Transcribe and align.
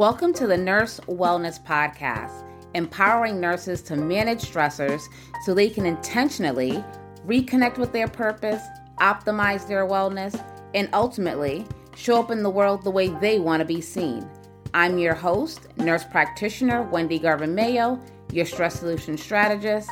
Welcome 0.00 0.32
to 0.32 0.46
the 0.46 0.56
Nurse 0.56 0.98
Wellness 1.08 1.62
Podcast, 1.62 2.42
empowering 2.72 3.38
nurses 3.38 3.82
to 3.82 3.96
manage 3.96 4.50
stressors 4.50 5.02
so 5.44 5.52
they 5.52 5.68
can 5.68 5.84
intentionally 5.84 6.82
reconnect 7.26 7.76
with 7.76 7.92
their 7.92 8.08
purpose, 8.08 8.62
optimize 9.00 9.68
their 9.68 9.86
wellness, 9.86 10.42
and 10.74 10.88
ultimately 10.94 11.66
show 11.96 12.18
up 12.18 12.30
in 12.30 12.42
the 12.42 12.48
world 12.48 12.82
the 12.82 12.90
way 12.90 13.08
they 13.08 13.38
want 13.38 13.60
to 13.60 13.66
be 13.66 13.82
seen. 13.82 14.26
I'm 14.72 14.96
your 14.96 15.12
host, 15.12 15.68
nurse 15.76 16.04
practitioner 16.04 16.80
Wendy 16.84 17.18
Garvin 17.18 17.54
Mayo, 17.54 18.00
your 18.32 18.46
stress 18.46 18.80
solution 18.80 19.18
strategist. 19.18 19.90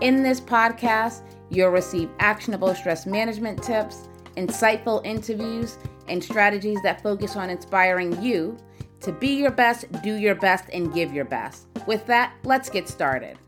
In 0.00 0.22
this 0.22 0.40
podcast, 0.40 1.20
you'll 1.50 1.68
receive 1.68 2.08
actionable 2.18 2.74
stress 2.74 3.04
management 3.04 3.62
tips, 3.62 4.08
insightful 4.38 5.04
interviews, 5.04 5.76
and 6.08 6.24
strategies 6.24 6.78
that 6.82 7.02
focus 7.02 7.36
on 7.36 7.50
inspiring 7.50 8.22
you 8.22 8.56
to 9.00 9.12
be 9.12 9.28
your 9.28 9.50
best, 9.50 9.90
do 10.02 10.14
your 10.14 10.34
best, 10.34 10.64
and 10.72 10.92
give 10.92 11.12
your 11.12 11.24
best. 11.24 11.66
With 11.86 12.06
that, 12.06 12.34
let's 12.44 12.68
get 12.68 12.88
started. 12.88 13.38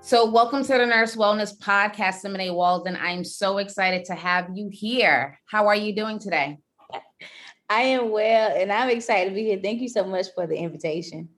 So, 0.00 0.28
welcome 0.28 0.62
to 0.64 0.72
the 0.72 0.86
Nurse 0.86 1.16
Wellness 1.16 1.56
Podcast, 1.56 2.24
Simene' 2.24 2.54
Walden. 2.54 2.98
I'm 3.00 3.24
so 3.24 3.58
excited 3.58 4.04
to 4.06 4.14
have 4.14 4.50
you 4.52 4.68
here. 4.70 5.38
How 5.46 5.66
are 5.68 5.76
you 5.76 5.94
doing 5.94 6.18
today? 6.18 6.58
I 7.70 7.80
am 7.82 8.10
well, 8.10 8.54
and 8.54 8.70
I'm 8.72 8.90
excited 8.90 9.30
to 9.30 9.34
be 9.34 9.44
here. 9.44 9.60
Thank 9.62 9.80
you 9.80 9.88
so 9.88 10.04
much 10.04 10.26
for 10.34 10.46
the 10.46 10.56
invitation. 10.56 11.28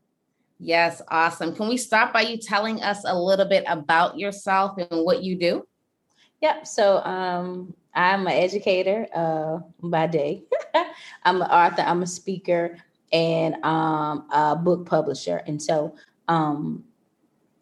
Yes, 0.59 1.03
awesome. 1.09 1.55
Can 1.55 1.69
we 1.69 1.77
start 1.77 2.13
by 2.13 2.23
you 2.23 2.39
telling 2.39 2.83
us 2.83 3.03
a 3.05 3.17
little 3.17 3.47
bit 3.47 3.65
about 3.69 4.19
yourself 4.19 4.79
and 4.79 5.05
what 5.05 5.23
you 5.23 5.37
do? 5.37 5.69
Yep. 6.41 6.67
So, 6.67 7.05
um, 7.05 7.75
I'm 7.95 8.27
an 8.27 8.33
educator 8.33 9.07
uh, 9.15 9.61
by 9.83 10.07
day. 10.07 10.43
I'm 11.25 11.41
an 11.41 11.49
author. 11.49 11.83
I'm 11.83 12.03
a 12.03 12.07
speaker 12.07 12.77
and 13.13 13.55
um, 13.65 14.27
a 14.33 14.57
book 14.57 14.87
publisher. 14.87 15.43
And 15.47 15.63
so 15.63 15.95
um, 16.29 16.85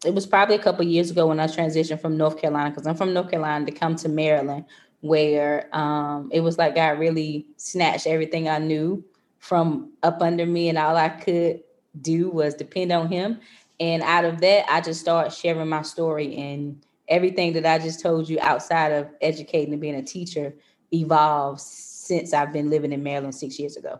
it 0.05 0.13
was 0.13 0.25
probably 0.25 0.55
a 0.55 0.59
couple 0.59 0.85
years 0.85 1.11
ago 1.11 1.27
when 1.27 1.39
I 1.39 1.47
transitioned 1.47 2.01
from 2.01 2.17
North 2.17 2.39
Carolina, 2.39 2.69
because 2.69 2.87
I'm 2.87 2.95
from 2.95 3.13
North 3.13 3.29
Carolina, 3.29 3.65
to 3.65 3.71
come 3.71 3.95
to 3.97 4.09
Maryland, 4.09 4.65
where 5.01 5.69
um, 5.75 6.29
it 6.31 6.41
was 6.41 6.57
like 6.57 6.75
God 6.75 6.99
really 6.99 7.47
snatched 7.57 8.07
everything 8.07 8.49
I 8.49 8.57
knew 8.57 9.03
from 9.39 9.91
up 10.03 10.21
under 10.21 10.45
me, 10.45 10.69
and 10.69 10.77
all 10.77 10.95
I 10.95 11.09
could 11.09 11.61
do 12.01 12.29
was 12.29 12.55
depend 12.55 12.91
on 12.91 13.07
Him. 13.07 13.39
And 13.79 14.01
out 14.03 14.25
of 14.25 14.41
that, 14.41 14.65
I 14.71 14.81
just 14.81 15.01
started 15.01 15.31
sharing 15.31 15.69
my 15.69 15.83
story, 15.83 16.35
and 16.35 16.83
everything 17.07 17.53
that 17.53 17.65
I 17.65 17.83
just 17.83 18.01
told 18.01 18.27
you 18.27 18.39
outside 18.41 18.91
of 18.91 19.07
educating 19.21 19.73
and 19.73 19.81
being 19.81 19.95
a 19.95 20.03
teacher 20.03 20.55
evolved 20.91 21.61
since 21.61 22.33
I've 22.33 22.51
been 22.51 22.69
living 22.69 22.91
in 22.91 23.03
Maryland 23.03 23.35
six 23.35 23.59
years 23.59 23.77
ago. 23.77 23.99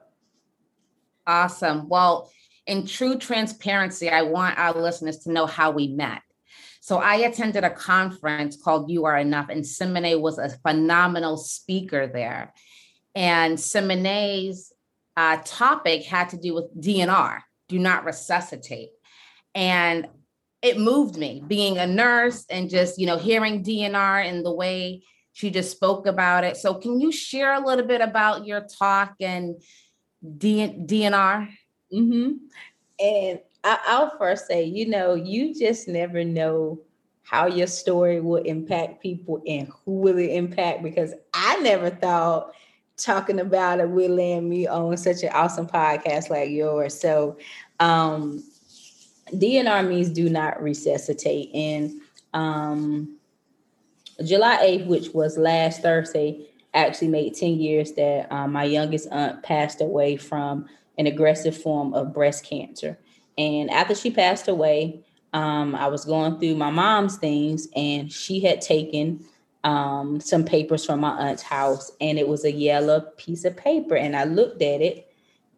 Awesome. 1.28 1.90
Well, 1.90 2.31
in 2.68 2.86
true 2.86 3.18
transparency, 3.18 4.09
I 4.09 4.23
want 4.23 4.58
our 4.58 4.73
listeners 4.73 5.20
to 5.20 5.31
know 5.31 5.45
how 5.45 5.72
we 5.72 5.88
met. 5.88 6.22
So 6.81 6.98
I 6.98 7.16
attended 7.16 7.64
a 7.64 7.70
conference 7.72 8.62
called 8.62 8.92
You 8.92 9.06
Are 9.06 9.18
Enough, 9.18 9.50
and 9.50 9.64
Simene' 9.64 10.22
was 10.22 10.38
a 10.38 10.50
phenomenal 10.50 11.38
speaker 11.38 12.06
there. 12.06 12.53
And 13.16 13.58
Simene's 13.58 14.72
uh, 15.18 15.40
topic 15.44 16.03
had 16.03 16.30
to 16.30 16.38
do 16.38 16.53
with 16.53 16.66
DNR, 16.80 17.40
do 17.70 17.80
not 17.80 18.06
resuscitate. 18.06 18.90
And 19.56 20.08
it 20.62 20.78
moved 20.80 21.18
me 21.18 21.44
being 21.48 21.78
a 21.78 21.88
nurse 21.88 22.46
and 22.50 22.70
just, 22.70 23.00
you 23.00 23.08
know, 23.08 23.18
hearing 23.18 23.64
DNR 23.64 24.28
and 24.28 24.46
the 24.46 24.53
way 24.53 25.03
she 25.34 25.50
just 25.50 25.72
spoke 25.72 26.08
about 26.08 26.44
it. 26.44 26.58
So 26.58 26.76
can 26.76 27.00
you 27.00 27.12
share 27.12 27.53
a 27.53 27.66
little 27.66 27.86
bit 27.86 28.02
about 28.02 28.46
your 28.46 28.62
talk 28.62 29.16
and 29.20 29.62
D- 30.38 30.76
DNR? 30.86 31.50
Mm-hmm. 31.94 32.31
And 33.00 33.40
I, 33.64 34.00
will 34.00 34.12
first 34.18 34.47
say, 34.47 34.63
you 34.63 34.88
know, 34.88 35.16
you 35.16 35.53
just 35.53 35.88
never 35.88 36.24
know 36.24 36.80
how 37.24 37.47
your 37.47 37.68
story 37.68 38.22
will 38.22 38.44
impact 38.44 39.02
people 39.02 39.41
and 39.47 39.68
who 39.68 39.94
will 39.94 40.18
it 40.18 40.30
impact 40.30 40.84
because 40.84 41.14
I 41.34 41.59
never 41.62 41.90
thought 41.90 42.53
talking 42.97 43.40
about 43.40 43.80
it 43.80 43.90
would 43.90 44.12
land 44.12 44.50
me 44.50 44.68
on 44.68 44.96
such 44.97 45.24
an 45.24 45.30
awesome 45.34 45.68
podcast 45.68 46.30
like 46.30 46.50
yours. 46.50 46.97
So 47.00 47.38
um 47.80 48.44
DNR 49.34 49.88
means 49.88 50.09
do 50.09 50.30
not 50.30 50.62
resuscitate. 50.62 51.50
And 51.53 52.00
um 52.34 53.18
July 54.24 54.59
8th, 54.62 54.85
which 54.85 55.09
was 55.09 55.38
last 55.38 55.81
Thursday, 55.81 56.46
actually 56.75 57.08
made 57.08 57.34
10 57.34 57.59
years 57.59 57.94
that 57.94 58.31
um, 58.31 58.52
my 58.52 58.66
youngest 58.66 59.08
aunt 59.12 59.41
passed 59.44 59.81
away 59.81 60.18
from 60.18 60.68
an 60.97 61.08
aggressive 61.08 61.58
form 61.58 61.94
of 61.94 62.13
breast 62.13 62.46
cancer. 62.46 62.97
And 63.38 63.69
after 63.72 63.96
she 63.96 64.12
passed 64.12 64.47
away, 64.47 65.03
um, 65.34 65.75
I 65.75 65.88
was 65.88 66.06
going 66.06 66.40
through 66.40 66.56
my 66.56 66.69
mom's 66.69 67.18
things, 67.18 67.68
and 67.75 68.12
she 68.12 68.40
had 68.40 68.62
taken 68.62 69.25
um, 69.66 70.19
some 70.22 70.46
papers 70.46 70.85
from 70.85 71.02
my 71.02 71.09
aunt's 71.09 71.44
house, 71.44 71.91
and 72.00 72.18
it 72.18 72.28
was 72.28 72.46
a 72.46 72.52
yellow 72.52 73.02
piece 73.18 73.44
of 73.44 73.58
paper. 73.58 73.96
And 73.96 74.16
I 74.16 74.24
looked 74.24 74.62
at 74.62 74.81
it, 74.81 75.12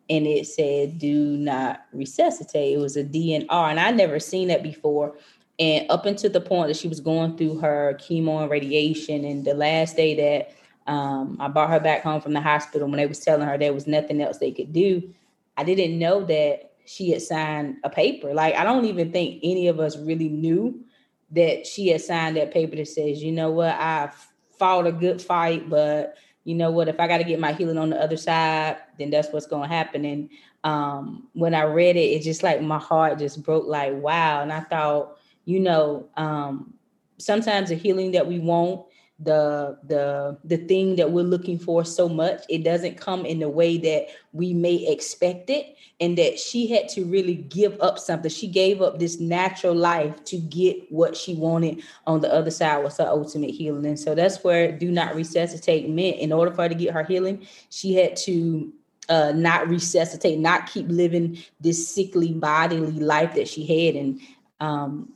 and 0.09 0.25
it 0.25 0.47
said, 0.47 0.97
"Do 0.97 1.37
not 1.37 1.85
resuscitate." 1.93 2.73
It 2.73 2.79
was 2.79 2.97
a 2.97 3.03
DNR, 3.03 3.69
and 3.69 3.79
I'd 3.79 3.97
never 3.97 4.19
seen 4.19 4.47
that 4.47 4.63
before. 4.63 5.15
And 5.59 5.85
up 5.91 6.05
until 6.05 6.31
the 6.31 6.41
point 6.41 6.69
that 6.69 6.77
she 6.77 6.87
was 6.87 6.99
going 6.99 7.37
through 7.37 7.59
her 7.59 7.99
chemo 8.01 8.41
and 8.41 8.49
radiation, 8.49 9.25
and 9.25 9.45
the 9.45 9.53
last 9.53 9.95
day 9.95 10.15
that 10.15 10.56
um, 10.87 11.37
I 11.39 11.47
brought 11.47 11.69
her 11.69 11.79
back 11.79 12.03
home 12.03 12.21
from 12.21 12.33
the 12.33 12.41
hospital 12.41 12.87
when 12.87 12.97
they 12.97 13.05
was 13.05 13.19
telling 13.19 13.47
her 13.47 13.57
there 13.57 13.73
was 13.73 13.87
nothing 13.87 14.21
else 14.21 14.37
they 14.37 14.51
could 14.51 14.73
do. 14.73 15.13
I 15.57 15.63
didn't 15.63 15.99
know 15.99 16.23
that 16.25 16.71
she 16.85 17.11
had 17.11 17.21
signed 17.21 17.77
a 17.83 17.89
paper. 17.89 18.33
Like 18.33 18.55
I 18.55 18.63
don't 18.63 18.85
even 18.85 19.11
think 19.11 19.39
any 19.43 19.67
of 19.67 19.79
us 19.79 19.97
really 19.97 20.29
knew 20.29 20.83
that 21.31 21.67
she 21.67 21.89
had 21.89 22.01
signed 22.01 22.37
that 22.37 22.53
paper 22.53 22.75
that 22.77 22.87
says, 22.87 23.21
you 23.21 23.31
know 23.31 23.51
what, 23.51 23.75
I 23.75 24.11
fought 24.57 24.87
a 24.87 24.91
good 24.91 25.21
fight, 25.21 25.69
but 25.69 26.15
you 26.45 26.55
know 26.55 26.71
what, 26.71 26.87
if 26.87 26.99
I 26.99 27.07
got 27.07 27.17
to 27.17 27.25
get 27.25 27.41
my 27.41 27.51
healing 27.51 27.77
on 27.77 27.89
the 27.89 28.01
other 28.01 28.15
side, 28.15 28.77
then 28.97 29.09
that's 29.09 29.29
what's 29.33 29.47
going 29.47 29.69
to 29.69 29.75
happen. 29.75 30.05
And 30.05 30.29
um, 30.63 31.27
when 31.33 31.53
I 31.53 31.63
read 31.63 31.97
it, 31.97 31.99
it 31.99 32.23
just 32.23 32.43
like 32.43 32.61
my 32.61 32.79
heart 32.79 33.19
just 33.19 33.43
broke. 33.43 33.67
Like 33.67 33.93
wow, 33.93 34.41
and 34.41 34.53
I 34.53 34.61
thought, 34.61 35.17
you 35.43 35.59
know, 35.59 36.07
um, 36.15 36.73
sometimes 37.17 37.69
the 37.69 37.75
healing 37.75 38.11
that 38.11 38.27
we 38.27 38.39
want 38.39 38.86
the 39.19 39.77
the 39.83 40.37
the 40.43 40.57
thing 40.57 40.95
that 40.95 41.11
we're 41.11 41.23
looking 41.23 41.57
for 41.57 41.83
so 41.83 42.07
much. 42.07 42.43
It 42.49 42.63
doesn't 42.63 42.97
come 42.97 43.25
in 43.25 43.39
the 43.39 43.49
way 43.49 43.77
that 43.77 44.07
we 44.31 44.53
may 44.53 44.87
expect 44.87 45.49
it 45.49 45.75
and 45.99 46.17
that 46.17 46.37
she 46.39 46.67
had 46.67 46.87
to 46.89 47.03
really 47.05 47.35
give 47.35 47.75
up 47.81 47.97
something. 47.97 48.29
She 48.29 48.47
gave 48.47 48.81
up 48.81 48.99
this 48.99 49.19
natural 49.19 49.73
life 49.73 50.23
to 50.25 50.37
get 50.37 50.91
what 50.91 51.17
she 51.17 51.33
wanted 51.33 51.81
on 52.05 52.21
the 52.21 52.31
other 52.31 52.51
side 52.51 52.83
was 52.83 52.97
her 52.97 53.07
ultimate 53.07 53.49
healing. 53.49 53.87
And 53.87 53.99
so 53.99 54.13
that's 54.13 54.43
where 54.43 54.71
do 54.71 54.91
not 54.91 55.15
resuscitate 55.15 55.89
meant. 55.89 56.17
In 56.17 56.31
order 56.31 56.51
for 56.51 56.63
her 56.63 56.69
to 56.69 56.75
get 56.75 56.93
her 56.93 57.03
healing 57.03 57.47
she 57.69 57.95
had 57.95 58.15
to 58.17 58.71
uh, 59.09 59.31
not 59.33 59.67
resuscitate 59.67 60.37
not 60.37 60.67
keep 60.67 60.85
living 60.89 61.37
this 61.59 61.87
sickly 61.87 62.33
bodily 62.33 62.99
life 62.99 63.33
that 63.33 63.47
she 63.47 63.65
had. 63.65 63.95
And 63.95 64.21
um, 64.59 65.13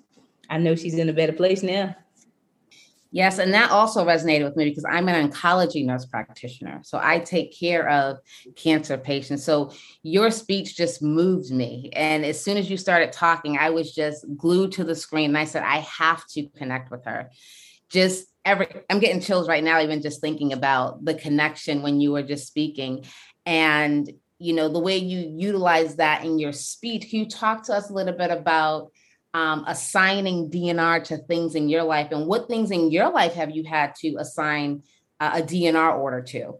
i 0.50 0.58
know 0.58 0.76
she's 0.76 0.96
in 0.96 1.10
a 1.10 1.14
better 1.14 1.34
place 1.34 1.64
now 1.64 1.96
Yes, 3.14 3.40
and 3.40 3.54
that 3.54 3.72
also 3.72 4.06
resonated 4.06 4.46
with 4.46 4.56
me 4.56 4.70
because 4.70 4.86
I'm 4.90 5.10
an 5.10 5.30
oncology 5.30 5.86
nurse 5.86 6.06
practitioner. 6.06 6.80
So 6.84 6.98
I 7.02 7.20
take 7.20 7.54
care 7.54 7.90
of 7.90 8.20
cancer 8.56 8.98
patients. 8.98 9.44
So 9.44 9.74
your 10.02 10.32
speech 10.32 10.78
just 10.78 11.02
moved 11.02 11.52
me. 11.52 11.90
And 11.94 12.26
as 12.26 12.42
soon 12.42 12.56
as 12.56 12.70
you 12.70 12.78
started 12.78 13.12
talking, 13.12 13.58
I 13.58 13.72
was 13.72 13.94
just 13.94 14.26
glued 14.38 14.72
to 14.74 14.86
the 14.86 14.96
screen 14.96 15.32
and 15.32 15.38
I 15.38 15.44
said, 15.44 15.64
I 15.64 15.80
have 15.80 16.26
to 16.28 16.48
connect 16.56 16.90
with 16.90 17.04
her. 17.04 17.30
Just 17.90 18.28
every, 18.46 18.68
I'm 18.90 19.00
getting 19.00 19.20
chills 19.20 19.50
right 19.50 19.64
now, 19.64 19.82
even 19.82 20.02
just 20.02 20.22
thinking 20.22 20.54
about 20.54 21.04
the 21.04 21.14
connection 21.14 21.82
when 21.82 22.00
you 22.00 22.14
were 22.14 22.24
just 22.24 22.48
speaking. 22.48 23.04
And, 23.46 24.10
you 24.40 24.54
know, 24.54 24.70
the 24.70 24.80
way 24.80 24.98
you 24.98 25.36
utilize 25.38 25.98
that 25.98 26.24
in 26.24 26.40
your 26.40 26.54
speech, 26.54 27.10
can 27.10 27.20
you 27.20 27.26
talk 27.26 27.64
to 27.64 27.74
us 27.74 27.90
a 27.90 27.94
little 27.94 28.16
bit 28.16 28.32
about? 28.32 28.92
Um, 29.34 29.64
assigning 29.68 30.50
DNR 30.50 31.04
to 31.06 31.18
things 31.18 31.56
in 31.56 31.70
your 31.70 31.84
life, 31.84 32.12
and 32.12 32.28
what 32.28 32.48
things 32.48 32.72
in 32.72 32.92
your 32.92 33.12
life 33.12 33.34
have 33.34 33.52
you 33.52 33.64
had 33.64 33.96
to 33.96 34.16
assign 34.18 34.84
uh, 35.20 35.32
a 35.36 35.42
DNR 35.42 35.98
order 35.98 36.22
to? 36.22 36.56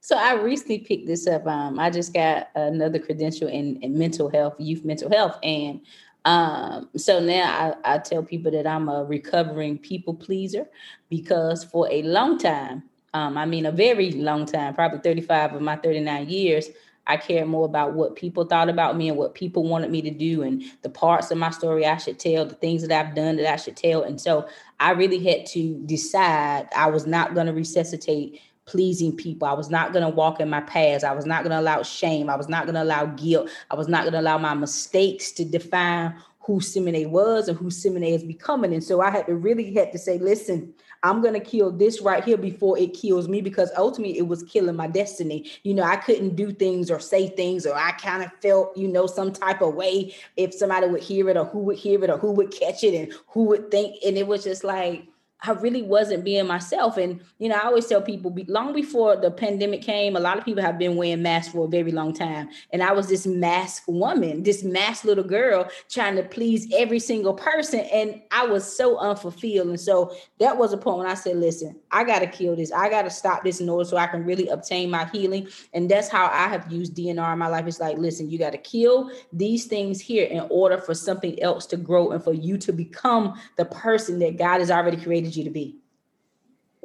So 0.00 0.16
I 0.16 0.34
recently 0.34 0.78
picked 0.78 1.06
this 1.06 1.26
up. 1.26 1.46
Um, 1.46 1.78
I 1.78 1.90
just 1.90 2.14
got 2.14 2.48
another 2.54 2.98
credential 2.98 3.48
in, 3.48 3.82
in 3.82 3.98
mental 3.98 4.30
health, 4.30 4.54
youth 4.58 4.84
mental 4.84 5.10
health, 5.10 5.38
and 5.42 5.80
um, 6.24 6.90
so 6.96 7.20
now 7.20 7.76
I, 7.84 7.94
I 7.94 7.98
tell 7.98 8.22
people 8.22 8.50
that 8.52 8.66
I'm 8.66 8.88
a 8.88 9.04
recovering 9.04 9.78
people 9.78 10.14
pleaser 10.14 10.66
because 11.08 11.64
for 11.64 11.88
a 11.90 12.02
long 12.02 12.38
time, 12.38 12.82
um, 13.14 13.38
I 13.38 13.46
mean 13.46 13.64
a 13.66 13.72
very 13.72 14.12
long 14.12 14.44
time, 14.44 14.74
probably 14.74 14.98
35 14.98 15.54
of 15.54 15.62
my 15.62 15.76
39 15.76 16.28
years, 16.28 16.68
I 17.08 17.16
cared 17.16 17.48
more 17.48 17.64
about 17.64 17.94
what 17.94 18.16
people 18.16 18.44
thought 18.44 18.68
about 18.68 18.96
me 18.96 19.08
and 19.08 19.16
what 19.16 19.34
people 19.34 19.64
wanted 19.64 19.90
me 19.90 20.02
to 20.02 20.10
do 20.10 20.42
and 20.42 20.62
the 20.82 20.90
parts 20.90 21.30
of 21.30 21.38
my 21.38 21.50
story 21.50 21.86
I 21.86 21.96
should 21.96 22.18
tell, 22.18 22.44
the 22.44 22.54
things 22.54 22.86
that 22.86 22.92
I've 22.92 23.14
done 23.14 23.36
that 23.36 23.52
I 23.52 23.56
should 23.56 23.76
tell. 23.76 24.02
And 24.02 24.20
so 24.20 24.46
I 24.78 24.92
really 24.92 25.24
had 25.24 25.46
to 25.46 25.82
decide 25.86 26.68
I 26.76 26.90
was 26.90 27.06
not 27.06 27.34
going 27.34 27.46
to 27.46 27.52
resuscitate 27.54 28.40
pleasing 28.66 29.16
people. 29.16 29.48
I 29.48 29.54
was 29.54 29.70
not 29.70 29.94
going 29.94 30.04
to 30.04 30.14
walk 30.14 30.40
in 30.40 30.50
my 30.50 30.60
past. 30.60 31.02
I 31.02 31.14
was 31.14 31.24
not 31.24 31.42
going 31.42 31.52
to 31.52 31.60
allow 31.60 31.82
shame. 31.82 32.28
I 32.28 32.36
was 32.36 32.48
not 32.48 32.66
going 32.66 32.74
to 32.74 32.82
allow 32.82 33.06
guilt. 33.06 33.48
I 33.70 33.74
was 33.74 33.88
not 33.88 34.02
going 34.02 34.12
to 34.12 34.20
allow 34.20 34.36
my 34.36 34.52
mistakes 34.52 35.32
to 35.32 35.44
define 35.44 36.14
who 36.40 36.60
Simene' 36.60 37.10
was 37.10 37.48
and 37.48 37.58
who 37.58 37.66
Simene' 37.66 38.14
is 38.14 38.24
becoming. 38.24 38.74
And 38.74 38.84
so 38.84 39.00
I 39.00 39.10
had 39.10 39.26
to 39.26 39.34
really 39.34 39.72
had 39.74 39.92
to 39.92 39.98
say, 39.98 40.18
listen, 40.18 40.74
I'm 41.02 41.22
gonna 41.22 41.40
kill 41.40 41.70
this 41.70 42.00
right 42.00 42.24
here 42.24 42.36
before 42.36 42.78
it 42.78 42.94
kills 42.94 43.28
me 43.28 43.40
because 43.40 43.70
ultimately 43.76 44.18
it 44.18 44.26
was 44.26 44.42
killing 44.42 44.76
my 44.76 44.86
destiny. 44.88 45.50
You 45.62 45.74
know, 45.74 45.84
I 45.84 45.96
couldn't 45.96 46.36
do 46.36 46.52
things 46.52 46.90
or 46.90 47.00
say 47.00 47.28
things, 47.28 47.66
or 47.66 47.74
I 47.74 47.92
kind 47.92 48.22
of 48.22 48.32
felt, 48.42 48.76
you 48.76 48.88
know, 48.88 49.06
some 49.06 49.32
type 49.32 49.62
of 49.62 49.74
way 49.74 50.14
if 50.36 50.54
somebody 50.54 50.88
would 50.88 51.02
hear 51.02 51.28
it 51.28 51.36
or 51.36 51.44
who 51.44 51.60
would 51.60 51.78
hear 51.78 52.02
it 52.02 52.10
or 52.10 52.18
who 52.18 52.32
would 52.32 52.50
catch 52.50 52.82
it 52.84 52.94
and 52.94 53.12
who 53.28 53.44
would 53.44 53.70
think. 53.70 53.96
And 54.04 54.16
it 54.16 54.26
was 54.26 54.44
just 54.44 54.64
like, 54.64 55.06
I 55.42 55.52
really 55.52 55.82
wasn't 55.82 56.24
being 56.24 56.46
myself. 56.48 56.96
And, 56.96 57.20
you 57.38 57.48
know, 57.48 57.54
I 57.54 57.66
always 57.66 57.86
tell 57.86 58.02
people 58.02 58.36
long 58.48 58.72
before 58.72 59.14
the 59.16 59.30
pandemic 59.30 59.82
came, 59.82 60.16
a 60.16 60.20
lot 60.20 60.36
of 60.36 60.44
people 60.44 60.62
have 60.62 60.78
been 60.78 60.96
wearing 60.96 61.22
masks 61.22 61.52
for 61.52 61.66
a 61.66 61.68
very 61.68 61.92
long 61.92 62.12
time. 62.12 62.48
And 62.72 62.82
I 62.82 62.92
was 62.92 63.08
this 63.08 63.24
mask 63.24 63.84
woman, 63.86 64.42
this 64.42 64.64
mask 64.64 65.04
little 65.04 65.22
girl 65.22 65.70
trying 65.88 66.16
to 66.16 66.24
please 66.24 66.66
every 66.74 66.98
single 66.98 67.34
person. 67.34 67.80
And 67.92 68.20
I 68.32 68.46
was 68.46 68.64
so 68.76 68.98
unfulfilled. 68.98 69.68
And 69.68 69.80
so 69.80 70.12
that 70.40 70.58
was 70.58 70.72
a 70.72 70.76
point 70.76 70.98
when 70.98 71.06
I 71.06 71.14
said, 71.14 71.36
listen, 71.36 71.78
I 71.92 72.02
got 72.02 72.18
to 72.18 72.26
kill 72.26 72.56
this. 72.56 72.72
I 72.72 72.90
got 72.90 73.02
to 73.02 73.10
stop 73.10 73.44
this 73.44 73.60
in 73.60 73.68
order 73.68 73.88
so 73.88 73.96
I 73.96 74.08
can 74.08 74.24
really 74.24 74.48
obtain 74.48 74.90
my 74.90 75.04
healing. 75.06 75.46
And 75.72 75.88
that's 75.88 76.08
how 76.08 76.26
I 76.26 76.48
have 76.48 76.72
used 76.72 76.96
DNR 76.96 77.32
in 77.32 77.38
my 77.38 77.46
life. 77.46 77.64
It's 77.68 77.78
like, 77.78 77.96
listen, 77.96 78.28
you 78.28 78.38
got 78.38 78.52
to 78.52 78.58
kill 78.58 79.12
these 79.32 79.66
things 79.66 80.00
here 80.00 80.26
in 80.26 80.48
order 80.50 80.78
for 80.78 80.94
something 80.94 81.40
else 81.40 81.64
to 81.66 81.76
grow 81.76 82.10
and 82.10 82.24
for 82.24 82.32
you 82.32 82.58
to 82.58 82.72
become 82.72 83.40
the 83.56 83.66
person 83.66 84.18
that 84.18 84.36
God 84.36 84.58
has 84.58 84.70
already 84.72 84.96
created 84.96 85.27
you 85.36 85.44
to 85.44 85.50
be? 85.50 85.76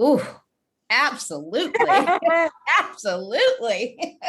Ooh, 0.02 0.22
absolutely. 0.90 2.08
absolutely. 2.80 4.20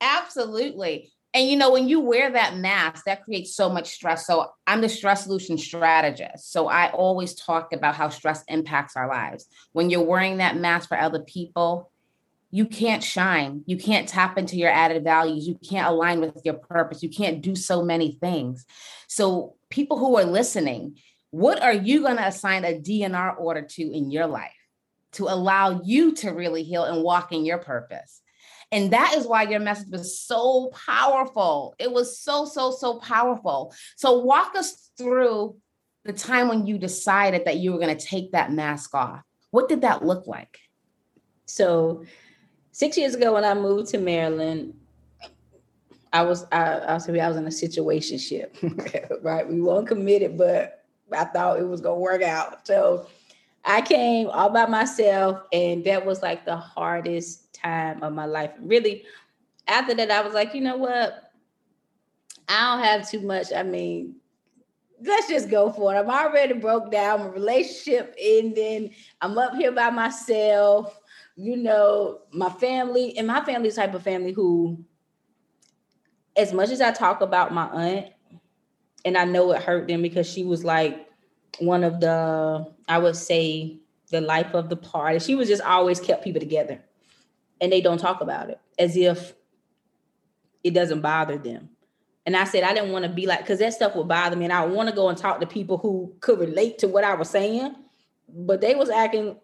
absolutely. 0.00 1.12
And 1.32 1.48
you 1.48 1.56
know, 1.56 1.70
when 1.70 1.88
you 1.88 2.00
wear 2.00 2.32
that 2.32 2.56
mask, 2.56 3.04
that 3.04 3.24
creates 3.24 3.54
so 3.54 3.68
much 3.68 3.90
stress. 3.90 4.26
So 4.26 4.48
I'm 4.66 4.80
the 4.80 4.88
stress 4.88 5.24
solution 5.24 5.58
strategist. 5.58 6.52
So 6.52 6.66
I 6.66 6.90
always 6.90 7.34
talk 7.34 7.72
about 7.72 7.94
how 7.94 8.08
stress 8.08 8.42
impacts 8.48 8.96
our 8.96 9.08
lives. 9.08 9.46
When 9.72 9.90
you're 9.90 10.02
wearing 10.02 10.38
that 10.38 10.56
mask 10.56 10.88
for 10.88 10.98
other 10.98 11.20
people, 11.20 11.90
you 12.50 12.66
can't 12.66 13.02
shine. 13.02 13.62
You 13.66 13.76
can't 13.76 14.08
tap 14.08 14.36
into 14.36 14.56
your 14.56 14.70
added 14.70 15.04
values. 15.04 15.46
You 15.46 15.56
can't 15.68 15.86
align 15.86 16.20
with 16.20 16.40
your 16.44 16.54
purpose. 16.54 17.02
You 17.02 17.08
can't 17.08 17.40
do 17.40 17.54
so 17.54 17.82
many 17.82 18.12
things. 18.20 18.66
So 19.06 19.54
people 19.70 19.98
who 19.98 20.18
are 20.18 20.24
listening, 20.24 20.98
what 21.30 21.62
are 21.62 21.72
you 21.72 22.02
going 22.02 22.16
to 22.16 22.26
assign 22.26 22.64
a 22.64 22.78
DNR 22.78 23.38
order 23.38 23.62
to 23.62 23.82
in 23.82 24.10
your 24.10 24.26
life 24.26 24.50
to 25.12 25.24
allow 25.24 25.80
you 25.82 26.12
to 26.14 26.30
really 26.30 26.62
heal 26.62 26.84
and 26.84 27.02
walk 27.02 27.32
in 27.32 27.44
your 27.44 27.58
purpose? 27.58 28.20
And 28.72 28.92
that 28.92 29.14
is 29.16 29.26
why 29.26 29.42
your 29.42 29.60
message 29.60 29.88
was 29.90 30.18
so 30.18 30.72
powerful. 30.86 31.74
It 31.78 31.90
was 31.90 32.18
so, 32.18 32.44
so, 32.44 32.70
so 32.70 33.00
powerful. 33.00 33.74
So, 33.96 34.20
walk 34.20 34.54
us 34.54 34.90
through 34.96 35.56
the 36.04 36.12
time 36.12 36.48
when 36.48 36.66
you 36.66 36.78
decided 36.78 37.44
that 37.46 37.56
you 37.56 37.72
were 37.72 37.78
going 37.78 37.96
to 37.96 38.06
take 38.06 38.32
that 38.32 38.52
mask 38.52 38.94
off. 38.94 39.22
What 39.50 39.68
did 39.68 39.80
that 39.80 40.04
look 40.04 40.28
like? 40.28 40.58
So, 41.46 42.04
six 42.70 42.96
years 42.96 43.16
ago, 43.16 43.34
when 43.34 43.44
I 43.44 43.54
moved 43.54 43.90
to 43.90 43.98
Maryland, 43.98 44.74
I 46.12 46.22
was 46.22 46.46
I, 46.52 46.64
I 46.64 46.94
was 46.94 47.08
I 47.08 47.28
was 47.28 47.36
in 47.36 47.46
a 47.46 47.52
situation 47.52 48.18
ship, 48.18 48.56
right? 49.22 49.48
We 49.48 49.60
weren't 49.60 49.88
committed, 49.88 50.38
but 50.38 50.79
I 51.12 51.24
thought 51.24 51.58
it 51.58 51.68
was 51.68 51.80
gonna 51.80 52.00
work 52.00 52.22
out. 52.22 52.66
So 52.66 53.06
I 53.64 53.82
came 53.82 54.28
all 54.28 54.50
by 54.50 54.66
myself, 54.66 55.42
and 55.52 55.84
that 55.84 56.04
was 56.04 56.22
like 56.22 56.44
the 56.44 56.56
hardest 56.56 57.52
time 57.52 58.02
of 58.02 58.12
my 58.12 58.24
life. 58.24 58.52
Really, 58.60 59.04
after 59.68 59.94
that, 59.94 60.10
I 60.10 60.22
was 60.22 60.34
like, 60.34 60.54
you 60.54 60.60
know 60.60 60.76
what? 60.76 61.32
I 62.48 62.76
don't 62.76 62.84
have 62.84 63.08
too 63.08 63.20
much. 63.20 63.52
I 63.52 63.62
mean, 63.62 64.16
let's 65.02 65.28
just 65.28 65.50
go 65.50 65.70
for 65.70 65.94
it. 65.94 65.98
I'm 65.98 66.10
already 66.10 66.54
broke 66.54 66.90
down. 66.90 67.20
My 67.20 67.26
relationship 67.26 68.14
ending. 68.18 68.92
I'm 69.20 69.38
up 69.38 69.54
here 69.54 69.72
by 69.72 69.90
myself. 69.90 70.98
You 71.36 71.56
know, 71.56 72.22
my 72.32 72.50
family, 72.50 73.16
and 73.16 73.26
my 73.26 73.44
family 73.44 73.68
is 73.68 73.76
type 73.76 73.94
of 73.94 74.02
family 74.02 74.32
who, 74.32 74.84
as 76.36 76.52
much 76.52 76.70
as 76.70 76.80
I 76.80 76.90
talk 76.92 77.20
about 77.20 77.54
my 77.54 77.68
aunt, 77.68 78.06
and 79.04 79.16
I 79.16 79.24
know 79.24 79.52
it 79.52 79.62
hurt 79.62 79.88
them 79.88 80.02
because 80.02 80.30
she 80.30 80.44
was 80.44 80.64
like 80.64 81.08
one 81.58 81.84
of 81.84 82.00
the, 82.00 82.66
I 82.88 82.98
would 82.98 83.16
say, 83.16 83.78
the 84.10 84.20
life 84.20 84.54
of 84.54 84.68
the 84.68 84.76
party. 84.76 85.18
She 85.18 85.34
was 85.34 85.48
just 85.48 85.62
always 85.62 86.00
kept 86.00 86.24
people 86.24 86.40
together, 86.40 86.82
and 87.60 87.72
they 87.72 87.80
don't 87.80 87.98
talk 87.98 88.20
about 88.20 88.50
it 88.50 88.60
as 88.78 88.96
if 88.96 89.34
it 90.64 90.74
doesn't 90.74 91.00
bother 91.00 91.38
them. 91.38 91.70
And 92.26 92.36
I 92.36 92.44
said 92.44 92.64
I 92.64 92.74
didn't 92.74 92.92
want 92.92 93.04
to 93.04 93.10
be 93.10 93.26
like, 93.26 93.40
because 93.40 93.60
that 93.60 93.72
stuff 93.72 93.96
would 93.96 94.08
bother 94.08 94.36
me, 94.36 94.44
and 94.44 94.52
I 94.52 94.64
want 94.66 94.88
to 94.88 94.94
go 94.94 95.08
and 95.08 95.16
talk 95.16 95.40
to 95.40 95.46
people 95.46 95.78
who 95.78 96.14
could 96.20 96.38
relate 96.38 96.78
to 96.78 96.88
what 96.88 97.04
I 97.04 97.14
was 97.14 97.30
saying, 97.30 97.74
but 98.28 98.60
they 98.60 98.74
was 98.74 98.90
acting, 98.90 99.36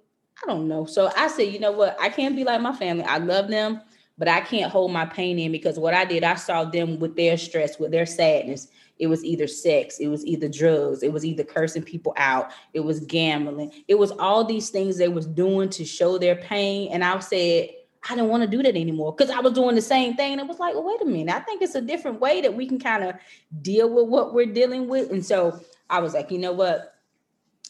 I 0.42 0.46
don't 0.46 0.68
know. 0.68 0.84
So 0.84 1.10
I 1.16 1.28
said, 1.28 1.52
you 1.52 1.58
know 1.58 1.72
what? 1.72 1.96
I 2.00 2.08
can't 2.10 2.36
be 2.36 2.44
like 2.44 2.60
my 2.60 2.74
family. 2.74 3.04
I 3.04 3.18
love 3.18 3.48
them, 3.48 3.80
but 4.18 4.28
I 4.28 4.40
can't 4.40 4.70
hold 4.70 4.92
my 4.92 5.06
pain 5.06 5.38
in 5.38 5.52
because 5.52 5.78
what 5.78 5.94
I 5.94 6.04
did, 6.04 6.24
I 6.24 6.34
saw 6.34 6.64
them 6.64 6.98
with 6.98 7.16
their 7.16 7.38
stress, 7.38 7.78
with 7.78 7.92
their 7.92 8.06
sadness, 8.06 8.68
it 8.98 9.06
was 9.08 9.24
either 9.24 9.46
sex, 9.46 9.98
it 9.98 10.08
was 10.08 10.24
either 10.24 10.48
drugs, 10.48 11.02
it 11.02 11.12
was 11.12 11.24
either 11.24 11.44
cursing 11.44 11.82
people 11.82 12.14
out, 12.16 12.50
it 12.72 12.80
was 12.80 13.00
gambling, 13.00 13.72
it 13.88 13.96
was 13.96 14.10
all 14.12 14.44
these 14.44 14.70
things 14.70 14.96
they 14.96 15.08
was 15.08 15.26
doing 15.26 15.68
to 15.70 15.84
show 15.84 16.18
their 16.18 16.36
pain. 16.36 16.90
And 16.92 17.04
I 17.04 17.18
said, 17.20 17.70
I 18.08 18.14
didn't 18.14 18.30
want 18.30 18.42
to 18.42 18.48
do 18.48 18.62
that 18.62 18.76
anymore 18.76 19.14
because 19.14 19.30
I 19.30 19.40
was 19.40 19.52
doing 19.52 19.74
the 19.74 19.82
same 19.82 20.14
thing. 20.14 20.32
And 20.32 20.40
it 20.40 20.46
was 20.46 20.58
like, 20.58 20.74
well, 20.74 20.84
wait 20.84 21.02
a 21.02 21.04
minute. 21.04 21.34
I 21.34 21.40
think 21.40 21.60
it's 21.60 21.74
a 21.74 21.80
different 21.80 22.20
way 22.20 22.40
that 22.40 22.54
we 22.54 22.66
can 22.66 22.78
kind 22.78 23.02
of 23.02 23.16
deal 23.62 23.92
with 23.92 24.06
what 24.06 24.32
we're 24.32 24.52
dealing 24.52 24.88
with. 24.88 25.10
And 25.10 25.24
so 25.24 25.60
I 25.90 26.00
was 26.00 26.14
like, 26.14 26.30
you 26.30 26.38
know 26.38 26.52
what? 26.52 26.94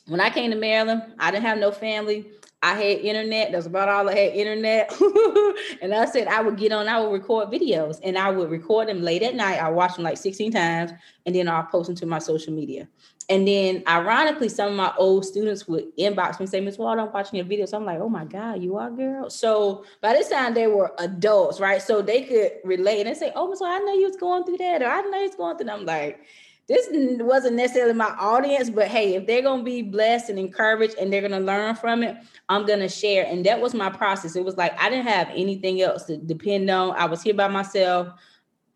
When 0.06 0.20
I 0.20 0.30
came 0.30 0.50
to 0.50 0.56
Maryland, 0.56 1.02
I 1.18 1.30
didn't 1.30 1.44
have 1.44 1.58
no 1.58 1.72
family. 1.72 2.26
I 2.66 2.74
had 2.74 2.98
internet. 2.98 3.52
That's 3.52 3.66
about 3.66 3.88
all 3.88 4.08
I 4.08 4.14
had 4.16 4.34
internet. 4.34 4.92
and 5.80 5.94
I 5.94 6.06
said 6.06 6.26
I 6.26 6.42
would 6.42 6.56
get 6.56 6.72
on, 6.72 6.88
I 6.88 6.98
would 6.98 7.12
record 7.12 7.48
videos 7.48 8.00
and 8.02 8.18
I 8.18 8.30
would 8.30 8.50
record 8.50 8.88
them 8.88 9.02
late 9.02 9.22
at 9.22 9.36
night. 9.36 9.62
I 9.62 9.70
watch 9.70 9.94
them 9.94 10.02
like 10.02 10.16
16 10.16 10.50
times 10.50 10.90
and 11.24 11.34
then 11.34 11.48
I'll 11.48 11.62
post 11.62 11.86
them 11.86 11.94
to 11.96 12.06
my 12.06 12.18
social 12.18 12.52
media. 12.52 12.88
And 13.28 13.46
then 13.46 13.84
ironically, 13.86 14.48
some 14.48 14.70
of 14.70 14.74
my 14.74 14.92
old 14.98 15.24
students 15.24 15.68
would 15.68 15.96
inbox 15.96 16.38
me 16.38 16.44
and 16.44 16.48
say, 16.48 16.60
Miss 16.60 16.76
Wald, 16.76 16.98
I'm 16.98 17.12
watching 17.12 17.36
your 17.36 17.46
videos. 17.46 17.68
So 17.68 17.76
I'm 17.76 17.84
like, 17.84 18.00
oh 18.00 18.08
my 18.08 18.24
God, 18.24 18.62
you 18.62 18.76
are 18.76 18.90
girl. 18.90 19.30
So 19.30 19.84
by 20.00 20.12
this 20.12 20.28
time 20.28 20.54
they 20.54 20.66
were 20.66 20.92
adults, 20.98 21.60
right? 21.60 21.80
So 21.80 22.02
they 22.02 22.22
could 22.22 22.52
relate 22.64 23.06
and 23.06 23.16
say, 23.16 23.30
Oh, 23.36 23.48
Miss 23.48 23.60
Wald, 23.60 23.80
I 23.80 23.84
know 23.84 23.94
you 23.94 24.06
was 24.06 24.16
going 24.16 24.44
through 24.44 24.58
that, 24.58 24.82
or 24.82 24.86
I 24.86 25.02
know 25.02 25.18
you 25.18 25.26
was 25.26 25.36
going 25.36 25.56
through 25.56 25.66
that. 25.66 25.74
I'm 25.74 25.86
like, 25.86 26.20
this 26.68 26.88
wasn't 27.20 27.56
necessarily 27.56 27.94
my 27.94 28.14
audience, 28.18 28.70
but 28.70 28.88
hey, 28.88 29.14
if 29.14 29.26
they're 29.26 29.42
gonna 29.42 29.62
be 29.62 29.82
blessed 29.82 30.30
and 30.30 30.38
encouraged 30.38 30.96
and 30.98 31.12
they're 31.12 31.22
gonna 31.22 31.40
learn 31.40 31.76
from 31.76 32.02
it, 32.02 32.16
I'm 32.48 32.66
gonna 32.66 32.88
share. 32.88 33.24
And 33.24 33.46
that 33.46 33.60
was 33.60 33.72
my 33.72 33.88
process. 33.88 34.34
It 34.34 34.44
was 34.44 34.56
like 34.56 34.78
I 34.80 34.90
didn't 34.90 35.06
have 35.06 35.28
anything 35.30 35.80
else 35.80 36.04
to 36.04 36.16
depend 36.16 36.68
on. 36.68 36.96
I 36.96 37.04
was 37.04 37.22
here 37.22 37.34
by 37.34 37.48
myself. 37.48 38.08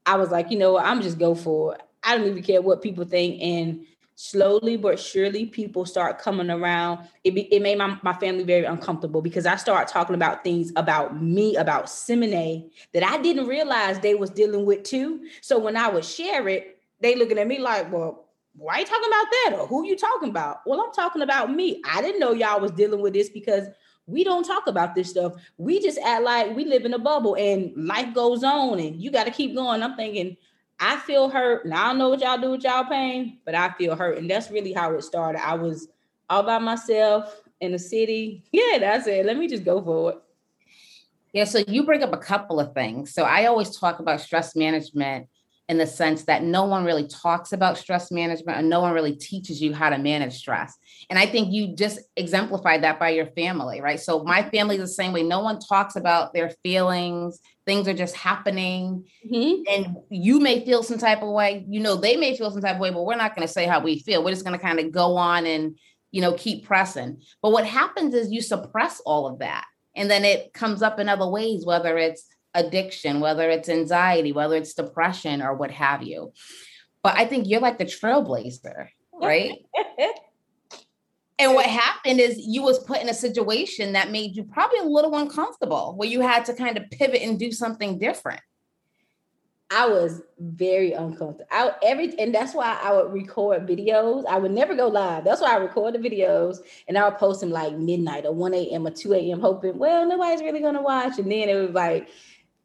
I 0.07 0.17
was 0.17 0.31
like, 0.31 0.51
you 0.51 0.59
know 0.59 0.75
what, 0.75 0.85
I'm 0.85 1.03
just 1.03 1.19
go 1.19 1.35
for 1.35 1.75
it. 1.75 1.83
I 2.05 2.17
don't 2.17 2.29
even 2.29 2.43
care 2.43 2.63
what 2.63 2.81
people 2.81 3.05
think. 3.05 3.43
And 3.43 3.85
slowly 4.15 4.77
but 4.77 5.01
surely, 5.01 5.47
people 5.47 5.85
start 5.85 6.19
coming 6.21 6.51
around. 6.51 7.09
It, 7.25 7.35
be, 7.35 7.43
it 7.53 7.61
made 7.61 7.79
my, 7.79 7.99
my 8.03 8.13
family 8.13 8.45
very 8.45 8.67
uncomfortable 8.67 9.21
because 9.21 9.47
I 9.47 9.57
start 9.57 9.89
talking 9.89 10.15
about 10.15 10.45
things 10.45 10.73
about 10.77 11.21
me, 11.21 11.57
about 11.57 11.87
Simene' 11.87 12.71
that 12.93 13.03
I 13.03 13.21
didn't 13.21 13.49
realize 13.49 13.99
they 13.99 14.15
was 14.15 14.31
dealing 14.31 14.65
with 14.65 14.85
too. 14.85 15.27
So 15.41 15.59
when 15.59 15.77
I 15.77 15.89
would 15.89 16.05
share 16.05 16.47
it, 16.49 16.80
they 17.01 17.17
looking 17.17 17.39
at 17.39 17.49
me 17.49 17.59
like, 17.59 17.93
well, 17.93 18.29
why 18.55 18.75
are 18.75 18.81
you 18.81 18.87
talking 18.87 19.09
about 19.09 19.27
that? 19.31 19.57
Or 19.59 19.67
who 19.67 19.87
you 19.87 19.97
talking 19.97 20.29
about? 20.29 20.61
Well, 20.67 20.81
I'm 20.81 20.93
talking 20.93 21.23
about 21.23 21.53
me. 21.53 21.81
I 21.89 22.03
didn't 22.03 22.21
know 22.21 22.33
y'all 22.33 22.61
was 22.61 22.73
dealing 22.73 23.01
with 23.01 23.13
this 23.13 23.29
because 23.29 23.67
we 24.07 24.25
don't 24.25 24.45
talk 24.45 24.67
about 24.67 24.95
this 24.95 25.11
stuff. 25.11 25.35
We 25.57 25.81
just 25.81 25.99
act 25.99 26.25
like 26.25 26.55
we 26.57 26.65
live 26.65 26.85
in 26.85 26.95
a 26.95 26.99
bubble 26.99 27.37
and 27.37 27.73
life 27.77 28.13
goes 28.13 28.43
on 28.43 28.81
and 28.81 29.01
you 29.01 29.11
got 29.11 29.25
to 29.25 29.31
keep 29.31 29.55
going. 29.55 29.83
I'm 29.83 29.97
thinking, 29.97 30.37
I 30.81 30.97
feel 30.97 31.29
hurt. 31.29 31.67
Now 31.67 31.85
I 31.85 31.89
don't 31.89 31.99
know 31.99 32.09
what 32.09 32.21
y'all 32.21 32.41
do 32.41 32.51
with 32.51 32.65
y'all 32.65 32.85
pain, 32.85 33.39
but 33.45 33.55
I 33.55 33.71
feel 33.71 33.95
hurt. 33.95 34.19
And 34.19 34.29
that's 34.29 34.51
really 34.51 34.73
how 34.73 34.93
it 34.95 35.03
started. 35.03 35.47
I 35.47 35.55
was 35.55 35.89
all 36.29 36.43
by 36.43 36.59
myself 36.59 37.41
in 37.61 37.73
the 37.73 37.79
city. 37.79 38.45
Yeah, 38.51 38.79
that's 38.79 39.07
it. 39.07 39.27
Let 39.27 39.37
me 39.37 39.47
just 39.47 39.65
go 39.65 39.83
for 39.83 40.13
it. 40.13 40.19
Yeah, 41.33 41.45
so 41.45 41.63
you 41.69 41.85
bring 41.85 42.03
up 42.03 42.13
a 42.13 42.19
couple 42.19 42.59
of 42.59 42.75
things. 42.75 43.15
So 43.15 43.23
I 43.23 43.47
always 43.47 43.77
talk 43.77 44.01
about 44.01 44.21
stress 44.21 44.57
management 44.57 45.29
in 45.71 45.79
the 45.79 45.87
sense 45.87 46.25
that 46.25 46.43
no 46.43 46.65
one 46.65 46.85
really 46.85 47.07
talks 47.07 47.53
about 47.53 47.79
stress 47.79 48.11
management 48.11 48.59
and 48.59 48.69
no 48.69 48.81
one 48.81 48.93
really 48.93 49.15
teaches 49.15 49.63
you 49.63 49.73
how 49.73 49.89
to 49.89 49.99
manage 49.99 50.35
stress. 50.35 50.77
And 51.09 51.17
I 51.17 51.27
think 51.27 51.53
you 51.53 51.77
just 51.77 52.01
exemplified 52.17 52.83
that 52.83 52.99
by 52.99 53.11
your 53.11 53.27
family, 53.27 53.81
right? 53.81 54.01
So 54.01 54.25
my 54.25 54.43
family 54.51 54.75
is 54.75 54.81
the 54.81 54.89
same 54.89 55.13
way. 55.13 55.23
No 55.23 55.39
one 55.39 55.61
talks 55.61 55.95
about 55.95 56.35
their 56.35 56.51
feelings. 56.65 57.39
Things 57.67 57.87
are 57.87 57.95
just 57.95 58.17
happening. 58.17 59.07
Mm-hmm. 59.25 59.63
And 59.73 59.97
you 60.11 60.41
may 60.41 60.65
feel 60.65 60.83
some 60.83 60.99
type 60.99 61.23
of 61.23 61.29
way. 61.29 61.65
You 61.69 61.79
know, 61.79 61.95
they 61.95 62.17
may 62.17 62.37
feel 62.37 62.51
some 62.51 62.63
type 62.63 62.75
of 62.75 62.81
way, 62.81 62.91
but 62.91 63.05
we're 63.05 63.15
not 63.15 63.37
going 63.37 63.47
to 63.47 63.53
say 63.53 63.67
how 63.67 63.79
we 63.79 64.01
feel. 64.01 64.25
We're 64.25 64.33
just 64.33 64.45
going 64.45 64.59
to 64.59 64.67
kind 64.67 64.81
of 64.81 64.91
go 64.91 65.17
on 65.17 65.47
and, 65.47 65.79
you 66.11 66.21
know, 66.21 66.35
keep 66.35 66.67
pressing. 66.67 67.23
But 67.43 67.53
what 67.53 67.65
happens 67.65 68.13
is 68.15 68.33
you 68.33 68.43
suppress 68.43 69.01
all 69.07 69.29
of 69.29 69.39
that 69.39 69.67
And 69.95 70.11
then 70.11 70.25
it 70.25 70.53
comes 70.53 70.83
up 70.83 70.99
in 71.01 71.09
other 71.09 71.27
ways, 71.27 71.65
whether 71.65 71.99
it's 71.99 72.27
addiction, 72.55 73.21
whether 73.21 73.49
it's 73.51 73.69
anxiety, 73.69 74.33
whether 74.33 74.57
it's 74.57 74.75
depression 74.75 75.43
or 75.43 75.55
what 75.55 75.71
have 75.71 76.03
you. 76.03 76.33
But 77.03 77.17
I 77.17 77.25
think 77.25 77.49
you're 77.49 77.61
like 77.61 77.79
the 77.79 77.85
trailblazer, 77.85 78.89
right? 79.13 79.53
and 81.39 81.55
what 81.55 81.67
happened 81.67 82.21
is 82.21 82.39
you 82.39 82.63
was 82.63 82.79
put 82.79 83.01
in 83.01 83.09
a 83.09 83.15
situation 83.15 83.95
that 83.95 84.11
made 84.11 84.37
you 84.37 84.45
probably 84.45 84.81
a 84.81 84.85
little 84.85 85.17
uncomfortable 85.17 85.95
where 85.97 86.09
you 86.09 86.21
had 86.21 86.45
to 86.47 86.55
kind 86.55 86.77
of 86.77 86.91
pivot 86.91 87.23
and 87.23 87.39
do 87.39 87.53
something 87.53 87.99
different. 87.99 88.41
I 89.73 89.87
was 89.87 90.21
very 90.41 90.93
uncomfortable. 90.93 91.47
I 91.53 91.71
every 91.85 92.19
and 92.19 92.35
that's 92.35 92.55
why 92.55 92.77
I 92.83 92.93
would 92.93 93.13
record 93.13 93.69
videos. 93.69 94.27
I 94.27 94.37
would 94.37 94.51
never 94.51 94.75
go 94.75 94.89
live. 94.89 95.23
That's 95.23 95.41
why 95.41 95.53
I 95.53 95.59
record 95.59 95.95
the 95.95 96.01
videos 96.01 96.59
and 96.89 96.99
I 96.99 97.09
would 97.09 97.19
post 97.19 97.41
them 97.41 97.51
like 97.51 97.77
midnight 97.77 98.27
or 98.27 98.33
1 98.33 98.53
a.m. 98.53 98.87
or 98.87 98.91
2 98.91 99.15
a.m. 99.15 99.41
hoping, 99.41 99.79
well, 99.79 100.09
nobody's 100.09 100.43
really 100.43 100.59
gonna 100.59 100.83
watch. 100.83 101.21
And 101.21 101.31
then 101.31 101.49
it 101.49 101.55
was 101.55 101.71
like 101.71 102.09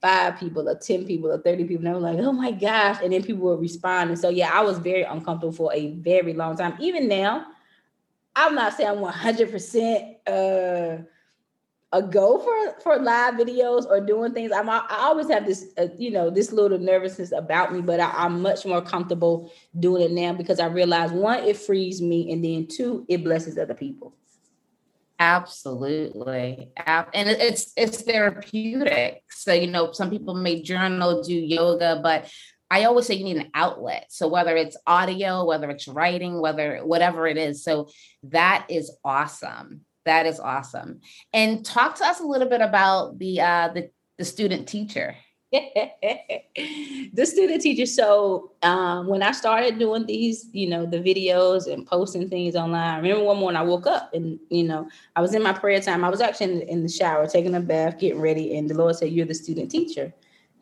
five 0.01 0.39
people 0.39 0.67
or 0.67 0.75
10 0.75 1.05
people 1.05 1.31
or 1.31 1.39
30 1.39 1.65
people. 1.65 1.85
And 1.85 1.89
I 1.89 1.93
was 1.93 2.03
like, 2.03 2.19
oh 2.19 2.31
my 2.31 2.51
gosh. 2.51 2.97
And 3.03 3.13
then 3.13 3.23
people 3.23 3.43
would 3.43 3.59
respond. 3.59 4.09
And 4.09 4.19
so 4.19 4.29
yeah, 4.29 4.51
I 4.53 4.61
was 4.61 4.77
very 4.77 5.03
uncomfortable 5.03 5.53
for 5.53 5.73
a 5.73 5.91
very 5.91 6.33
long 6.33 6.55
time. 6.55 6.75
Even 6.79 7.07
now, 7.07 7.45
I'm 8.35 8.55
not 8.55 8.73
saying 8.73 8.89
I'm 8.89 9.03
100% 9.03 10.17
uh 10.27 11.03
a 11.95 12.01
go 12.01 12.39
for 12.39 12.81
for 12.81 13.01
live 13.01 13.35
videos 13.35 13.85
or 13.85 14.01
doing 14.01 14.33
things. 14.33 14.51
I'm 14.51 14.69
I 14.69 14.83
always 14.89 15.29
have 15.29 15.45
this 15.45 15.67
uh, 15.77 15.87
you 15.97 16.11
know 16.11 16.29
this 16.29 16.51
little 16.51 16.77
nervousness 16.77 17.31
about 17.31 17.73
me, 17.73 17.81
but 17.81 17.99
I, 17.99 18.25
am 18.25 18.41
much 18.41 18.65
more 18.65 18.81
comfortable 18.81 19.51
doing 19.79 20.03
it 20.03 20.11
now 20.11 20.33
because 20.33 20.59
I 20.59 20.65
realize 20.65 21.11
one, 21.11 21.43
it 21.43 21.55
frees 21.55 22.01
me, 22.01 22.31
and 22.31 22.43
then 22.43 22.67
two, 22.67 23.05
it 23.07 23.23
blesses 23.23 23.57
other 23.57 23.73
people. 23.73 24.13
Absolutely, 25.17 26.72
and 26.86 27.29
it's 27.29 27.72
it's 27.77 28.01
therapeutic. 28.01 29.24
So 29.29 29.53
you 29.53 29.67
know, 29.67 29.93
some 29.93 30.10
people 30.10 30.34
may 30.36 30.62
journal, 30.62 31.24
do 31.24 31.34
yoga, 31.34 32.01
but 32.03 32.29
I 32.69 32.84
always 32.86 33.05
say 33.05 33.15
you 33.15 33.24
need 33.24 33.38
an 33.38 33.51
outlet. 33.53 34.07
So 34.10 34.27
whether 34.27 34.57
it's 34.57 34.75
audio, 34.86 35.45
whether 35.45 35.69
it's 35.69 35.88
writing, 35.88 36.41
whether 36.41 36.79
whatever 36.79 37.27
it 37.27 37.38
is. 37.38 37.63
So 37.63 37.88
that 38.24 38.65
is 38.69 38.93
awesome. 39.05 39.81
That 40.05 40.25
is 40.25 40.39
awesome. 40.39 41.01
And 41.31 41.65
talk 41.65 41.95
to 41.95 42.05
us 42.05 42.19
a 42.19 42.25
little 42.25 42.50
bit 42.50 42.62
about 42.62 43.17
the 43.17 43.41
uh, 43.41 43.69
the, 43.74 43.89
the 44.17 44.25
student 44.25 44.67
teacher. 44.67 45.15
The 47.13 47.25
student 47.25 47.62
teacher. 47.62 47.85
So 47.85 48.51
um, 48.62 49.07
when 49.07 49.24
I 49.24 49.31
started 49.31 49.79
doing 49.79 50.05
these, 50.05 50.47
you 50.51 50.69
know, 50.69 50.85
the 50.85 50.97
videos 50.97 51.71
and 51.71 51.85
posting 51.85 52.29
things 52.29 52.55
online, 52.55 52.93
I 52.93 52.97
remember 52.97 53.24
one 53.24 53.38
morning 53.38 53.57
I 53.57 53.63
woke 53.63 53.88
up 53.88 54.13
and, 54.13 54.39
you 54.50 54.63
know, 54.63 54.88
I 55.15 55.21
was 55.21 55.33
in 55.33 55.43
my 55.43 55.53
prayer 55.53 55.79
time. 55.79 56.03
I 56.03 56.09
was 56.09 56.21
actually 56.21 56.53
in, 56.53 56.62
in 56.62 56.83
the 56.83 56.89
shower, 56.89 57.27
taking 57.27 57.55
a 57.55 57.59
bath, 57.59 58.00
getting 58.00 58.21
ready, 58.21 58.57
and 58.57 58.69
the 58.69 58.75
Lord 58.75 58.95
said, 58.95 59.12
"You're 59.12 59.25
the 59.25 59.33
student 59.33 59.71
teacher." 59.71 60.13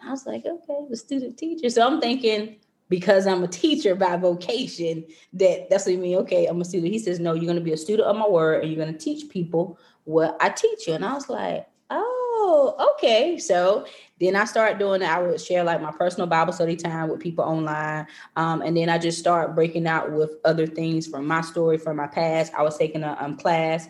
I 0.05 0.11
was 0.11 0.25
like, 0.25 0.45
"Okay, 0.45 0.85
the 0.89 0.97
student 0.97 1.37
teacher." 1.37 1.69
So 1.69 1.85
I'm 1.85 2.01
thinking, 2.01 2.57
because 2.89 3.25
I'm 3.25 3.43
a 3.43 3.47
teacher 3.47 3.95
by 3.95 4.17
vocation, 4.17 5.03
that 5.33 5.69
that's 5.69 5.85
what 5.85 5.93
you 5.93 5.97
mean. 5.97 6.17
Okay, 6.17 6.45
I'm 6.45 6.61
a 6.61 6.65
student. 6.65 6.93
He 6.93 6.99
says, 6.99 7.19
no, 7.19 7.33
you're 7.33 7.45
going 7.45 7.55
to 7.55 7.61
be 7.61 7.73
a 7.73 7.77
student 7.77 8.07
of 8.07 8.15
my 8.15 8.27
word 8.27 8.61
and 8.61 8.71
you're 8.71 8.83
going 8.83 8.93
to 8.93 8.99
teach 8.99 9.29
people 9.29 9.79
what 10.03 10.37
I 10.39 10.49
teach 10.49 10.87
you. 10.87 10.93
And 10.93 11.03
I 11.03 11.13
was 11.13 11.29
like, 11.29 11.67
oh, 11.89 12.93
okay. 12.95 13.39
So 13.39 13.87
then 14.23 14.35
I 14.35 14.45
started 14.45 14.79
doing 14.79 15.01
it. 15.01 15.09
I 15.09 15.21
would 15.21 15.41
share 15.41 15.63
like 15.63 15.81
my 15.81 15.91
personal 15.91 16.27
Bible 16.27 16.53
study 16.53 16.75
time 16.75 17.09
with 17.09 17.19
people 17.19 17.43
online. 17.43 18.07
Um, 18.35 18.61
and 18.61 18.77
then 18.77 18.89
I 18.89 18.97
just 18.97 19.19
start 19.19 19.55
breaking 19.55 19.87
out 19.87 20.11
with 20.11 20.35
other 20.45 20.65
things 20.65 21.07
from 21.07 21.27
my 21.27 21.41
story, 21.41 21.77
from 21.77 21.97
my 21.97 22.07
past. 22.07 22.53
I 22.57 22.63
was 22.63 22.77
taking 22.77 23.03
a 23.03 23.17
um, 23.19 23.37
class 23.37 23.87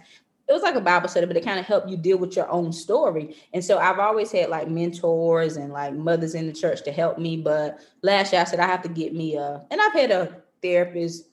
it 0.48 0.52
was 0.52 0.62
like 0.62 0.76
a 0.76 0.82
Bible 0.82 1.08
study, 1.08 1.26
but 1.26 1.38
it 1.38 1.46
kind 1.46 1.60
of 1.60 1.66
helped 1.66 1.90
you 1.90 1.96
deal 1.96 2.18
with 2.18 2.36
your 2.36 2.50
own 2.52 2.74
story. 2.74 3.36
And 3.54 3.64
so 3.64 3.78
I've 3.78 4.00
always 4.00 4.32
had 4.32 4.50
like 4.50 4.68
mentors 4.68 5.56
and 5.56 5.72
like 5.72 5.94
mothers 5.94 6.36
in 6.36 6.48
the 6.48 6.54
church 6.54 6.84
to 6.84 6.92
help 6.92 7.18
me. 7.18 7.38
But 7.38 7.80
last 8.02 8.34
year 8.34 8.42
I 8.42 8.46
said 8.46 8.60
I 8.60 8.68
have 8.68 8.82
to 8.84 8.90
get 8.90 9.14
me 9.14 9.36
a, 9.36 9.66
and 9.72 9.82
I've 9.82 9.94
had 9.94 10.12
a 10.12 10.42
therapist 10.62 11.30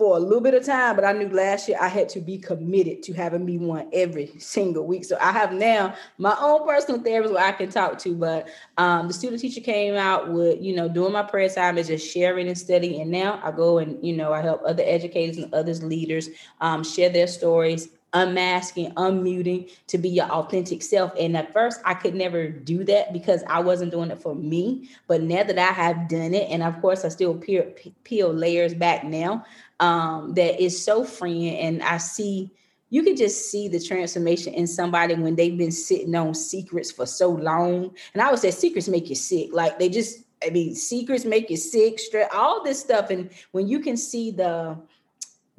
for 0.00 0.16
a 0.16 0.18
little 0.18 0.40
bit 0.40 0.54
of 0.54 0.64
time, 0.64 0.96
but 0.96 1.04
I 1.04 1.12
knew 1.12 1.28
last 1.28 1.68
year 1.68 1.76
I 1.78 1.88
had 1.88 2.08
to 2.08 2.20
be 2.20 2.38
committed 2.38 3.02
to 3.02 3.12
having 3.12 3.44
me 3.44 3.58
one 3.58 3.86
every 3.92 4.32
single 4.38 4.86
week. 4.86 5.04
So 5.04 5.18
I 5.20 5.30
have 5.30 5.52
now 5.52 5.94
my 6.16 6.34
own 6.40 6.66
personal 6.66 7.02
therapist 7.02 7.34
where 7.34 7.44
I 7.44 7.52
can 7.52 7.68
talk 7.68 7.98
to. 7.98 8.14
But 8.14 8.48
um, 8.78 9.08
the 9.08 9.12
student 9.12 9.42
teacher 9.42 9.60
came 9.60 9.96
out 9.96 10.32
with, 10.32 10.62
you 10.62 10.74
know, 10.74 10.88
doing 10.88 11.12
my 11.12 11.22
prayer 11.22 11.50
time 11.50 11.76
is 11.76 11.88
just 11.88 12.10
sharing 12.10 12.48
and 12.48 12.56
studying. 12.56 13.02
And 13.02 13.10
now 13.10 13.42
I 13.44 13.50
go 13.50 13.76
and, 13.76 14.02
you 14.02 14.16
know, 14.16 14.32
I 14.32 14.40
help 14.40 14.62
other 14.64 14.84
educators 14.86 15.36
and 15.36 15.52
others 15.52 15.82
leaders 15.82 16.30
um, 16.62 16.82
share 16.82 17.10
their 17.10 17.26
stories 17.26 17.90
unmasking, 18.12 18.92
unmuting 18.94 19.70
to 19.86 19.98
be 19.98 20.08
your 20.08 20.26
authentic 20.26 20.82
self. 20.82 21.12
And 21.18 21.36
at 21.36 21.52
first, 21.52 21.80
I 21.84 21.94
could 21.94 22.14
never 22.14 22.48
do 22.48 22.84
that 22.84 23.12
because 23.12 23.42
I 23.48 23.60
wasn't 23.60 23.92
doing 23.92 24.10
it 24.10 24.20
for 24.20 24.34
me. 24.34 24.88
But 25.06 25.22
now 25.22 25.42
that 25.44 25.58
I 25.58 25.72
have 25.72 26.08
done 26.08 26.34
it, 26.34 26.48
and 26.50 26.62
of 26.62 26.80
course, 26.80 27.04
I 27.04 27.08
still 27.08 27.34
peel, 27.34 27.72
peel 28.04 28.32
layers 28.32 28.74
back 28.74 29.04
now, 29.04 29.44
um, 29.78 30.34
that 30.34 30.62
is 30.62 30.82
so 30.82 31.04
freeing. 31.04 31.56
And 31.56 31.82
I 31.82 31.98
see 31.98 32.50
you 32.90 33.04
can 33.04 33.16
just 33.16 33.50
see 33.50 33.68
the 33.68 33.80
transformation 33.80 34.52
in 34.52 34.66
somebody 34.66 35.14
when 35.14 35.36
they've 35.36 35.56
been 35.56 35.70
sitting 35.70 36.14
on 36.16 36.34
secrets 36.34 36.90
for 36.90 37.06
so 37.06 37.30
long. 37.30 37.94
And 38.12 38.22
I 38.22 38.30
would 38.30 38.40
say 38.40 38.50
secrets 38.50 38.88
make 38.88 39.08
you 39.08 39.14
sick. 39.14 39.50
Like 39.52 39.78
they 39.78 39.88
just, 39.88 40.24
I 40.44 40.50
mean, 40.50 40.74
secrets 40.74 41.24
make 41.24 41.50
you 41.50 41.56
sick, 41.56 42.00
stress, 42.00 42.28
all 42.34 42.64
this 42.64 42.80
stuff. 42.80 43.10
And 43.10 43.30
when 43.52 43.68
you 43.68 43.78
can 43.78 43.96
see 43.96 44.32
the 44.32 44.76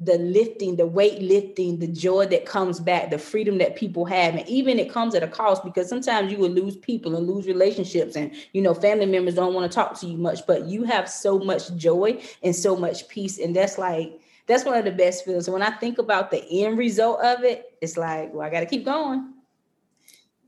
the 0.04 0.18
lifting, 0.18 0.76
the 0.76 0.86
weight 0.86 1.20
lifting, 1.22 1.78
the 1.78 1.86
joy 1.86 2.26
that 2.26 2.44
comes 2.44 2.80
back, 2.80 3.10
the 3.10 3.18
freedom 3.18 3.58
that 3.58 3.76
people 3.76 4.04
have. 4.04 4.34
And 4.34 4.48
even 4.48 4.78
it 4.78 4.90
comes 4.90 5.14
at 5.14 5.22
a 5.22 5.28
cost 5.28 5.64
because 5.64 5.88
sometimes 5.88 6.32
you 6.32 6.38
will 6.38 6.50
lose 6.50 6.76
people 6.76 7.14
and 7.14 7.26
lose 7.26 7.46
relationships. 7.46 8.16
And, 8.16 8.32
you 8.52 8.62
know, 8.62 8.74
family 8.74 9.06
members 9.06 9.34
don't 9.34 9.54
want 9.54 9.70
to 9.70 9.74
talk 9.74 9.98
to 10.00 10.06
you 10.06 10.16
much, 10.16 10.46
but 10.46 10.66
you 10.66 10.84
have 10.84 11.08
so 11.08 11.38
much 11.38 11.74
joy 11.76 12.20
and 12.42 12.54
so 12.54 12.76
much 12.76 13.06
peace. 13.08 13.38
And 13.38 13.54
that's 13.54 13.78
like, 13.78 14.20
that's 14.46 14.64
one 14.64 14.76
of 14.76 14.84
the 14.84 14.92
best 14.92 15.24
feelings. 15.24 15.46
So 15.46 15.52
when 15.52 15.62
I 15.62 15.70
think 15.70 15.98
about 15.98 16.30
the 16.30 16.44
end 16.64 16.78
result 16.78 17.20
of 17.20 17.44
it, 17.44 17.76
it's 17.80 17.96
like, 17.96 18.32
well, 18.32 18.46
I 18.46 18.50
got 18.50 18.60
to 18.60 18.66
keep 18.66 18.84
going. 18.84 19.34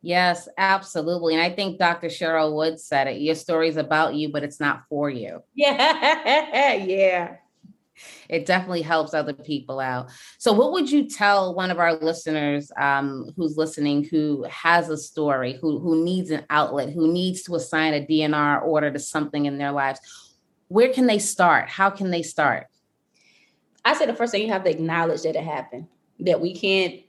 Yes, 0.03 0.49
absolutely. 0.59 1.35
And 1.35 1.43
I 1.43 1.51
think 1.51 1.79
Dr. 1.79 2.09
Cheryl 2.09 2.55
Wood 2.55 2.79
said 2.79 3.07
it. 3.07 3.21
Your 3.21 3.35
story 3.35 3.69
is 3.69 3.79
about 3.79 4.15
you, 4.15 4.31
but 4.31 4.43
it's 4.43 4.61
not 4.61 4.85
for 4.89 5.09
you. 5.09 5.43
Yeah. 5.55 6.75
yeah 6.75 7.37
it 8.29 8.47
definitely 8.47 8.83
helps 8.83 9.15
other 9.15 9.33
people 9.33 9.81
out. 9.81 10.11
So, 10.39 10.53
what 10.53 10.73
would 10.73 10.91
you 10.91 11.09
tell 11.09 11.55
one 11.55 11.71
of 11.71 11.79
our 11.79 11.95
listeners 11.95 12.71
um, 12.81 13.33
who's 13.37 13.57
listening 13.57 14.05
who 14.05 14.45
has 14.51 14.89
a 14.89 14.97
story, 14.97 15.59
who 15.61 15.79
who 15.79 16.05
needs 16.05 16.31
an 16.31 16.45
outlet, 16.51 16.91
who 16.91 17.13
needs 17.13 17.43
to 17.45 17.55
assign 17.55 17.95
a 17.95 18.05
DNR 18.05 18.63
order 18.63 18.91
to 18.91 18.99
something 18.99 19.47
in 19.47 19.59
their 19.59 19.73
lives? 19.73 20.01
Where 20.69 20.93
can 20.93 21.07
they 21.07 21.19
start? 21.19 21.69
How 21.69 21.91
can 21.91 22.11
they 22.11 22.23
start? 22.23 22.67
I 23.85 23.95
say 23.95 24.07
the 24.07 24.15
first 24.15 24.33
thing 24.33 24.43
you 24.43 24.53
have 24.53 24.65
to 24.65 24.71
acknowledge 24.71 25.23
that 25.23 25.37
it 25.37 25.45
happened. 25.45 25.89
That 26.21 26.41
we 26.41 26.55
can't 26.55 27.01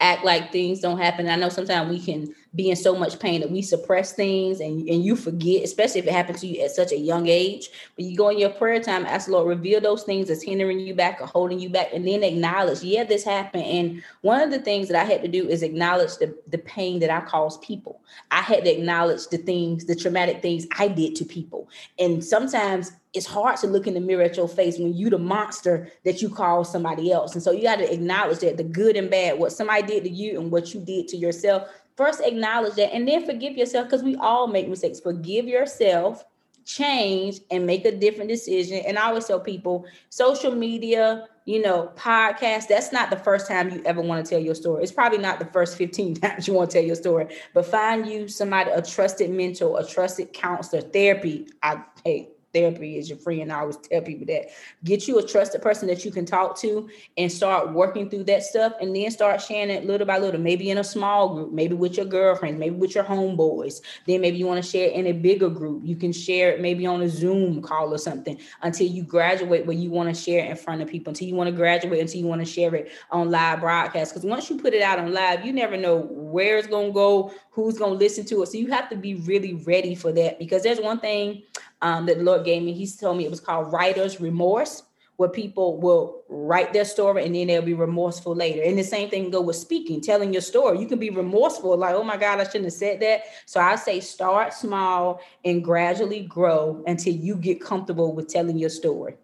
act 0.00 0.24
like 0.24 0.50
things 0.50 0.80
don't 0.80 0.98
happen. 0.98 1.28
I 1.28 1.36
know 1.36 1.48
sometimes 1.48 1.90
we 1.90 2.00
can 2.00 2.34
be 2.54 2.70
in 2.70 2.76
so 2.76 2.94
much 2.94 3.18
pain 3.18 3.40
that 3.40 3.50
we 3.50 3.62
suppress 3.62 4.12
things 4.12 4.60
and, 4.60 4.88
and 4.88 5.04
you 5.04 5.16
forget, 5.16 5.64
especially 5.64 6.00
if 6.00 6.06
it 6.06 6.12
happened 6.12 6.38
to 6.38 6.46
you 6.46 6.62
at 6.62 6.70
such 6.70 6.92
a 6.92 6.96
young 6.96 7.26
age. 7.26 7.70
But 7.96 8.04
you 8.04 8.16
go 8.16 8.28
in 8.28 8.38
your 8.38 8.50
prayer 8.50 8.80
time, 8.80 9.04
ask 9.06 9.26
the 9.26 9.32
Lord, 9.32 9.48
reveal 9.48 9.80
those 9.80 10.04
things 10.04 10.28
that's 10.28 10.42
hindering 10.42 10.78
you 10.78 10.94
back 10.94 11.20
or 11.20 11.26
holding 11.26 11.58
you 11.58 11.68
back, 11.68 11.88
and 11.92 12.06
then 12.06 12.22
acknowledge, 12.22 12.82
yeah, 12.82 13.04
this 13.04 13.24
happened. 13.24 13.64
And 13.64 14.02
one 14.20 14.40
of 14.40 14.50
the 14.50 14.60
things 14.60 14.88
that 14.88 15.00
I 15.00 15.04
had 15.04 15.22
to 15.22 15.28
do 15.28 15.48
is 15.48 15.62
acknowledge 15.62 16.16
the, 16.18 16.36
the 16.48 16.58
pain 16.58 17.00
that 17.00 17.10
I 17.10 17.20
caused 17.22 17.62
people. 17.62 18.00
I 18.30 18.40
had 18.40 18.64
to 18.64 18.72
acknowledge 18.72 19.26
the 19.28 19.38
things, 19.38 19.86
the 19.86 19.96
traumatic 19.96 20.42
things 20.42 20.66
I 20.78 20.88
did 20.88 21.16
to 21.16 21.24
people. 21.24 21.68
And 21.98 22.24
sometimes 22.24 22.92
it's 23.14 23.26
hard 23.26 23.56
to 23.58 23.68
look 23.68 23.86
in 23.86 23.94
the 23.94 24.00
mirror 24.00 24.24
at 24.24 24.36
your 24.36 24.48
face 24.48 24.76
when 24.76 24.92
you 24.92 25.08
the 25.08 25.18
monster 25.18 25.88
that 26.04 26.20
you 26.20 26.28
call 26.28 26.64
somebody 26.64 27.12
else. 27.12 27.34
And 27.34 27.42
so 27.42 27.52
you 27.52 27.62
got 27.62 27.76
to 27.76 27.92
acknowledge 27.92 28.40
that 28.40 28.56
the 28.56 28.64
good 28.64 28.96
and 28.96 29.08
bad, 29.08 29.38
what 29.38 29.52
somebody 29.52 29.82
did 29.82 30.04
to 30.04 30.10
you 30.10 30.40
and 30.40 30.50
what 30.50 30.74
you 30.74 30.80
did 30.80 31.06
to 31.08 31.16
yourself 31.16 31.68
First, 31.96 32.20
acknowledge 32.20 32.74
that 32.74 32.92
and 32.92 33.06
then 33.06 33.24
forgive 33.24 33.56
yourself 33.56 33.86
because 33.86 34.02
we 34.02 34.16
all 34.16 34.48
make 34.48 34.68
mistakes. 34.68 34.98
Forgive 34.98 35.46
yourself, 35.46 36.24
change, 36.64 37.40
and 37.50 37.66
make 37.66 37.84
a 37.84 37.92
different 37.92 38.28
decision. 38.28 38.82
And 38.86 38.98
I 38.98 39.08
always 39.08 39.26
tell 39.26 39.38
people 39.38 39.86
social 40.08 40.52
media, 40.52 41.28
you 41.44 41.62
know, 41.62 41.92
podcast, 41.94 42.66
that's 42.68 42.92
not 42.92 43.10
the 43.10 43.16
first 43.16 43.46
time 43.46 43.70
you 43.70 43.80
ever 43.84 44.00
want 44.00 44.24
to 44.24 44.28
tell 44.28 44.40
your 44.40 44.56
story. 44.56 44.82
It's 44.82 44.90
probably 44.90 45.18
not 45.18 45.38
the 45.38 45.46
first 45.46 45.76
15 45.78 46.16
times 46.16 46.48
you 46.48 46.54
want 46.54 46.70
to 46.70 46.78
tell 46.78 46.86
your 46.86 46.96
story, 46.96 47.28
but 47.52 47.66
find 47.66 48.06
you 48.06 48.26
somebody, 48.26 48.70
a 48.70 48.82
trusted 48.82 49.30
mentor, 49.30 49.78
a 49.78 49.84
trusted 49.86 50.32
counselor, 50.32 50.82
therapy. 50.82 51.46
I 51.62 51.82
hey, 52.04 52.33
therapy 52.54 52.96
is 52.96 53.08
your 53.08 53.18
friend. 53.18 53.52
I 53.52 53.60
always 53.60 53.76
tell 53.76 54.00
people 54.00 54.26
that. 54.26 54.46
Get 54.84 55.08
you 55.08 55.18
a 55.18 55.26
trusted 55.26 55.60
person 55.60 55.88
that 55.88 56.04
you 56.04 56.10
can 56.10 56.24
talk 56.24 56.58
to 56.60 56.88
and 57.18 57.30
start 57.30 57.72
working 57.72 58.08
through 58.08 58.24
that 58.24 58.42
stuff 58.42 58.72
and 58.80 58.94
then 58.94 59.10
start 59.10 59.42
sharing 59.42 59.70
it 59.70 59.84
little 59.84 60.06
by 60.06 60.18
little, 60.18 60.40
maybe 60.40 60.70
in 60.70 60.78
a 60.78 60.84
small 60.84 61.34
group, 61.34 61.52
maybe 61.52 61.74
with 61.74 61.96
your 61.96 62.06
girlfriends, 62.06 62.58
maybe 62.58 62.76
with 62.76 62.94
your 62.94 63.04
homeboys. 63.04 63.80
Then 64.06 64.20
maybe 64.20 64.38
you 64.38 64.46
want 64.46 64.62
to 64.62 64.70
share 64.70 64.88
it 64.88 64.94
in 64.94 65.06
a 65.08 65.12
bigger 65.12 65.50
group. 65.50 65.82
You 65.84 65.96
can 65.96 66.12
share 66.12 66.52
it 66.52 66.60
maybe 66.60 66.86
on 66.86 67.02
a 67.02 67.08
Zoom 67.08 67.60
call 67.60 67.92
or 67.92 67.98
something 67.98 68.38
until 68.62 68.86
you 68.86 69.02
graduate 69.02 69.66
where 69.66 69.76
you 69.76 69.90
want 69.90 70.14
to 70.14 70.20
share 70.20 70.44
in 70.44 70.56
front 70.56 70.80
of 70.80 70.88
people, 70.88 71.10
until 71.10 71.28
you 71.28 71.34
want 71.34 71.48
to 71.48 71.56
graduate, 71.56 72.00
until 72.00 72.20
you 72.20 72.26
want 72.26 72.40
to 72.40 72.50
share 72.50 72.74
it 72.74 72.90
on 73.10 73.30
live 73.30 73.60
broadcast. 73.60 74.12
Because 74.12 74.24
once 74.24 74.48
you 74.48 74.58
put 74.58 74.74
it 74.74 74.82
out 74.82 74.98
on 74.98 75.12
live, 75.12 75.44
you 75.44 75.52
never 75.52 75.76
know 75.76 76.02
where 76.10 76.58
it's 76.58 76.68
gonna 76.68 76.92
go, 76.92 77.32
who's 77.50 77.78
gonna 77.78 77.94
listen 77.94 78.24
to 78.26 78.42
it. 78.42 78.46
So 78.46 78.58
you 78.58 78.70
have 78.70 78.88
to 78.90 78.96
be 78.96 79.14
really 79.14 79.54
ready 79.54 79.94
for 79.94 80.12
that 80.12 80.38
because 80.38 80.62
there's 80.62 80.80
one 80.80 81.00
thing 81.00 81.42
um, 81.82 82.06
that 82.06 82.18
the 82.18 82.24
Lord 82.24 82.44
gave 82.44 82.62
me. 82.62 82.72
He's 82.72 82.96
told 82.96 83.18
me 83.18 83.24
it 83.24 83.30
was 83.30 83.40
called 83.40 83.72
writer's 83.72 84.20
remorse 84.20 84.82
where 85.16 85.28
people 85.28 85.80
will 85.80 86.24
write 86.28 86.72
their 86.72 86.84
story 86.84 87.24
and 87.24 87.34
then 87.34 87.46
they'll 87.46 87.62
be 87.62 87.74
remorseful 87.74 88.34
later. 88.34 88.62
And 88.62 88.76
the 88.76 88.82
same 88.82 89.08
thing 89.08 89.30
go 89.30 89.40
with 89.40 89.56
speaking, 89.56 90.00
telling 90.00 90.32
your 90.32 90.42
story. 90.42 90.80
You 90.80 90.88
can 90.88 90.98
be 90.98 91.10
remorseful, 91.10 91.76
like, 91.76 91.94
oh 91.94 92.02
my 92.02 92.16
God, 92.16 92.40
I 92.40 92.44
shouldn't 92.44 92.64
have 92.64 92.72
said 92.72 93.00
that. 93.00 93.22
So 93.46 93.60
I 93.60 93.76
say 93.76 94.00
start 94.00 94.52
small 94.52 95.20
and 95.44 95.62
gradually 95.62 96.22
grow 96.22 96.82
until 96.86 97.14
you 97.14 97.36
get 97.36 97.60
comfortable 97.60 98.12
with 98.12 98.28
telling 98.28 98.58
your 98.58 98.70
story. 98.70 99.14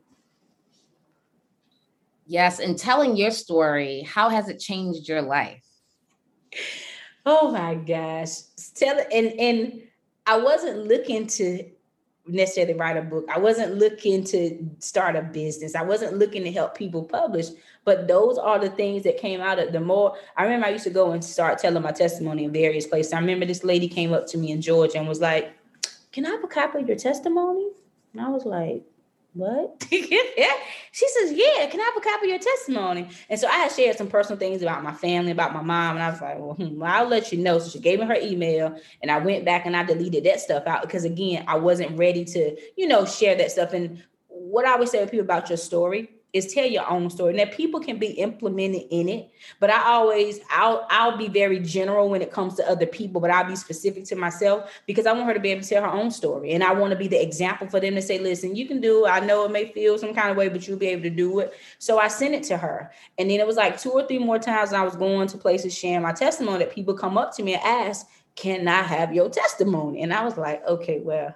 Yes, 2.26 2.60
and 2.60 2.78
telling 2.78 3.16
your 3.16 3.32
story, 3.32 4.02
how 4.02 4.28
has 4.28 4.48
it 4.48 4.60
changed 4.60 5.08
your 5.08 5.22
life? 5.22 5.64
Oh 7.26 7.50
my 7.50 7.74
gosh. 7.74 8.42
Tell 8.76 8.96
and 9.12 9.32
and 9.32 9.82
I 10.26 10.36
wasn't 10.36 10.86
looking 10.86 11.26
to 11.26 11.68
necessarily 12.26 12.74
write 12.74 12.96
a 12.96 13.02
book. 13.02 13.26
I 13.32 13.38
wasn't 13.38 13.76
looking 13.76 14.24
to 14.24 14.70
start 14.78 15.16
a 15.16 15.22
business. 15.22 15.74
I 15.74 15.82
wasn't 15.82 16.18
looking 16.18 16.44
to 16.44 16.52
help 16.52 16.76
people 16.76 17.02
publish. 17.02 17.46
But 17.84 18.08
those 18.08 18.38
are 18.38 18.58
the 18.58 18.70
things 18.70 19.02
that 19.04 19.18
came 19.18 19.40
out 19.40 19.58
of 19.58 19.72
the 19.72 19.80
more. 19.80 20.16
I 20.36 20.44
remember 20.44 20.66
I 20.66 20.70
used 20.70 20.84
to 20.84 20.90
go 20.90 21.12
and 21.12 21.24
start 21.24 21.58
telling 21.58 21.82
my 21.82 21.92
testimony 21.92 22.44
in 22.44 22.52
various 22.52 22.86
places. 22.86 23.12
I 23.12 23.20
remember 23.20 23.46
this 23.46 23.64
lady 23.64 23.88
came 23.88 24.12
up 24.12 24.26
to 24.28 24.38
me 24.38 24.50
in 24.50 24.60
Georgia 24.60 24.98
and 24.98 25.08
was 25.08 25.20
like, 25.20 25.52
Can 26.12 26.26
I 26.26 26.30
have 26.30 26.44
a 26.44 26.48
copy 26.48 26.80
of 26.80 26.88
your 26.88 26.98
testimony? 26.98 27.68
And 28.12 28.22
I 28.22 28.28
was 28.28 28.44
like, 28.44 28.82
what? 29.32 29.86
she 29.90 31.08
says, 31.08 31.32
yeah, 31.32 31.66
can 31.66 31.80
I 31.80 31.84
have 31.84 31.96
a 31.96 32.00
copy 32.00 32.26
of 32.26 32.30
your 32.30 32.38
testimony? 32.38 33.08
And 33.28 33.38
so 33.38 33.46
I 33.46 33.52
had 33.52 33.72
shared 33.72 33.96
some 33.96 34.08
personal 34.08 34.38
things 34.38 34.60
about 34.60 34.82
my 34.82 34.92
family, 34.92 35.30
about 35.30 35.54
my 35.54 35.62
mom. 35.62 35.96
And 35.96 36.02
I 36.02 36.10
was 36.10 36.20
like, 36.20 36.38
well, 36.38 36.54
hmm, 36.54 36.82
I'll 36.82 37.06
let 37.08 37.30
you 37.32 37.38
know. 37.38 37.58
So 37.58 37.70
she 37.70 37.78
gave 37.78 38.00
me 38.00 38.06
her 38.06 38.16
email 38.16 38.76
and 39.02 39.10
I 39.10 39.18
went 39.18 39.44
back 39.44 39.66
and 39.66 39.76
I 39.76 39.84
deleted 39.84 40.24
that 40.24 40.40
stuff 40.40 40.66
out 40.66 40.82
because 40.82 41.04
again, 41.04 41.44
I 41.46 41.56
wasn't 41.56 41.96
ready 41.96 42.24
to, 42.24 42.56
you 42.76 42.88
know, 42.88 43.04
share 43.04 43.36
that 43.36 43.52
stuff. 43.52 43.72
And 43.72 44.02
what 44.28 44.66
I 44.66 44.72
always 44.72 44.90
say 44.90 45.00
to 45.00 45.06
people 45.06 45.24
about 45.24 45.48
your 45.48 45.58
story, 45.58 46.10
is 46.32 46.52
tell 46.52 46.66
your 46.66 46.88
own 46.88 47.10
story. 47.10 47.32
Now 47.32 47.46
people 47.46 47.80
can 47.80 47.98
be 47.98 48.08
implemented 48.08 48.82
in 48.90 49.08
it, 49.08 49.30
but 49.58 49.70
I 49.70 49.82
always 49.82 50.40
I'll 50.50 50.86
I'll 50.90 51.16
be 51.16 51.28
very 51.28 51.58
general 51.58 52.08
when 52.08 52.22
it 52.22 52.30
comes 52.30 52.54
to 52.56 52.68
other 52.68 52.86
people, 52.86 53.20
but 53.20 53.30
I'll 53.30 53.46
be 53.46 53.56
specific 53.56 54.04
to 54.06 54.16
myself 54.16 54.70
because 54.86 55.06
I 55.06 55.12
want 55.12 55.26
her 55.26 55.34
to 55.34 55.40
be 55.40 55.50
able 55.50 55.62
to 55.62 55.68
tell 55.68 55.82
her 55.82 55.90
own 55.90 56.10
story. 56.10 56.52
And 56.52 56.62
I 56.62 56.72
want 56.72 56.92
to 56.92 56.96
be 56.96 57.08
the 57.08 57.20
example 57.20 57.68
for 57.68 57.80
them 57.80 57.94
to 57.94 58.02
say, 58.02 58.18
listen, 58.18 58.54
you 58.54 58.66
can 58.66 58.80
do. 58.80 59.06
I 59.06 59.20
know 59.20 59.44
it 59.44 59.50
may 59.50 59.72
feel 59.72 59.98
some 59.98 60.14
kind 60.14 60.30
of 60.30 60.36
way, 60.36 60.48
but 60.48 60.66
you'll 60.66 60.78
be 60.78 60.88
able 60.88 61.02
to 61.02 61.10
do 61.10 61.40
it. 61.40 61.54
So 61.78 61.98
I 61.98 62.08
sent 62.08 62.34
it 62.34 62.44
to 62.44 62.56
her. 62.56 62.92
And 63.18 63.30
then 63.30 63.40
it 63.40 63.46
was 63.46 63.56
like 63.56 63.80
two 63.80 63.90
or 63.90 64.06
three 64.06 64.18
more 64.18 64.38
times 64.38 64.72
I 64.72 64.82
was 64.82 64.96
going 64.96 65.28
to 65.28 65.38
places 65.38 65.76
sharing 65.76 66.02
my 66.02 66.12
testimony 66.12 66.58
that 66.58 66.72
people 66.72 66.94
come 66.94 67.18
up 67.18 67.34
to 67.36 67.42
me 67.42 67.54
and 67.54 67.62
ask, 67.62 68.06
Can 68.36 68.68
I 68.68 68.82
have 68.82 69.12
your 69.12 69.28
testimony? 69.28 70.02
And 70.02 70.12
I 70.12 70.24
was 70.24 70.36
like, 70.36 70.64
okay, 70.66 71.00
well 71.00 71.34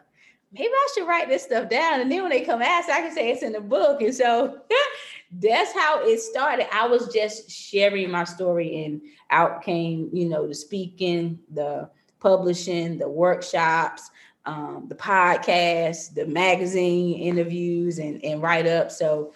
maybe 0.54 0.72
I 0.72 0.88
should 0.94 1.08
write 1.08 1.28
this 1.28 1.42
stuff 1.42 1.68
down. 1.68 2.00
And 2.00 2.10
then 2.10 2.22
when 2.22 2.30
they 2.30 2.42
come 2.42 2.62
ask, 2.62 2.88
I 2.88 3.00
can 3.00 3.12
say 3.12 3.30
it's 3.30 3.42
in 3.42 3.52
the 3.52 3.60
book. 3.60 4.00
And 4.00 4.14
so 4.14 4.60
that's 5.32 5.72
how 5.72 6.00
it 6.04 6.20
started. 6.20 6.72
I 6.72 6.86
was 6.86 7.12
just 7.12 7.50
sharing 7.50 8.10
my 8.10 8.24
story, 8.24 8.84
and 8.84 9.02
out 9.30 9.62
came, 9.62 10.08
you 10.12 10.28
know, 10.28 10.46
the 10.46 10.54
speaking, 10.54 11.40
the 11.52 11.90
publishing, 12.20 12.98
the 12.98 13.08
workshops, 13.08 14.10
um, 14.46 14.86
the 14.88 14.94
podcast, 14.94 16.14
the 16.14 16.26
magazine 16.26 17.18
interviews, 17.18 17.98
and, 17.98 18.24
and 18.24 18.40
write 18.40 18.66
up. 18.66 18.92
So 18.92 19.32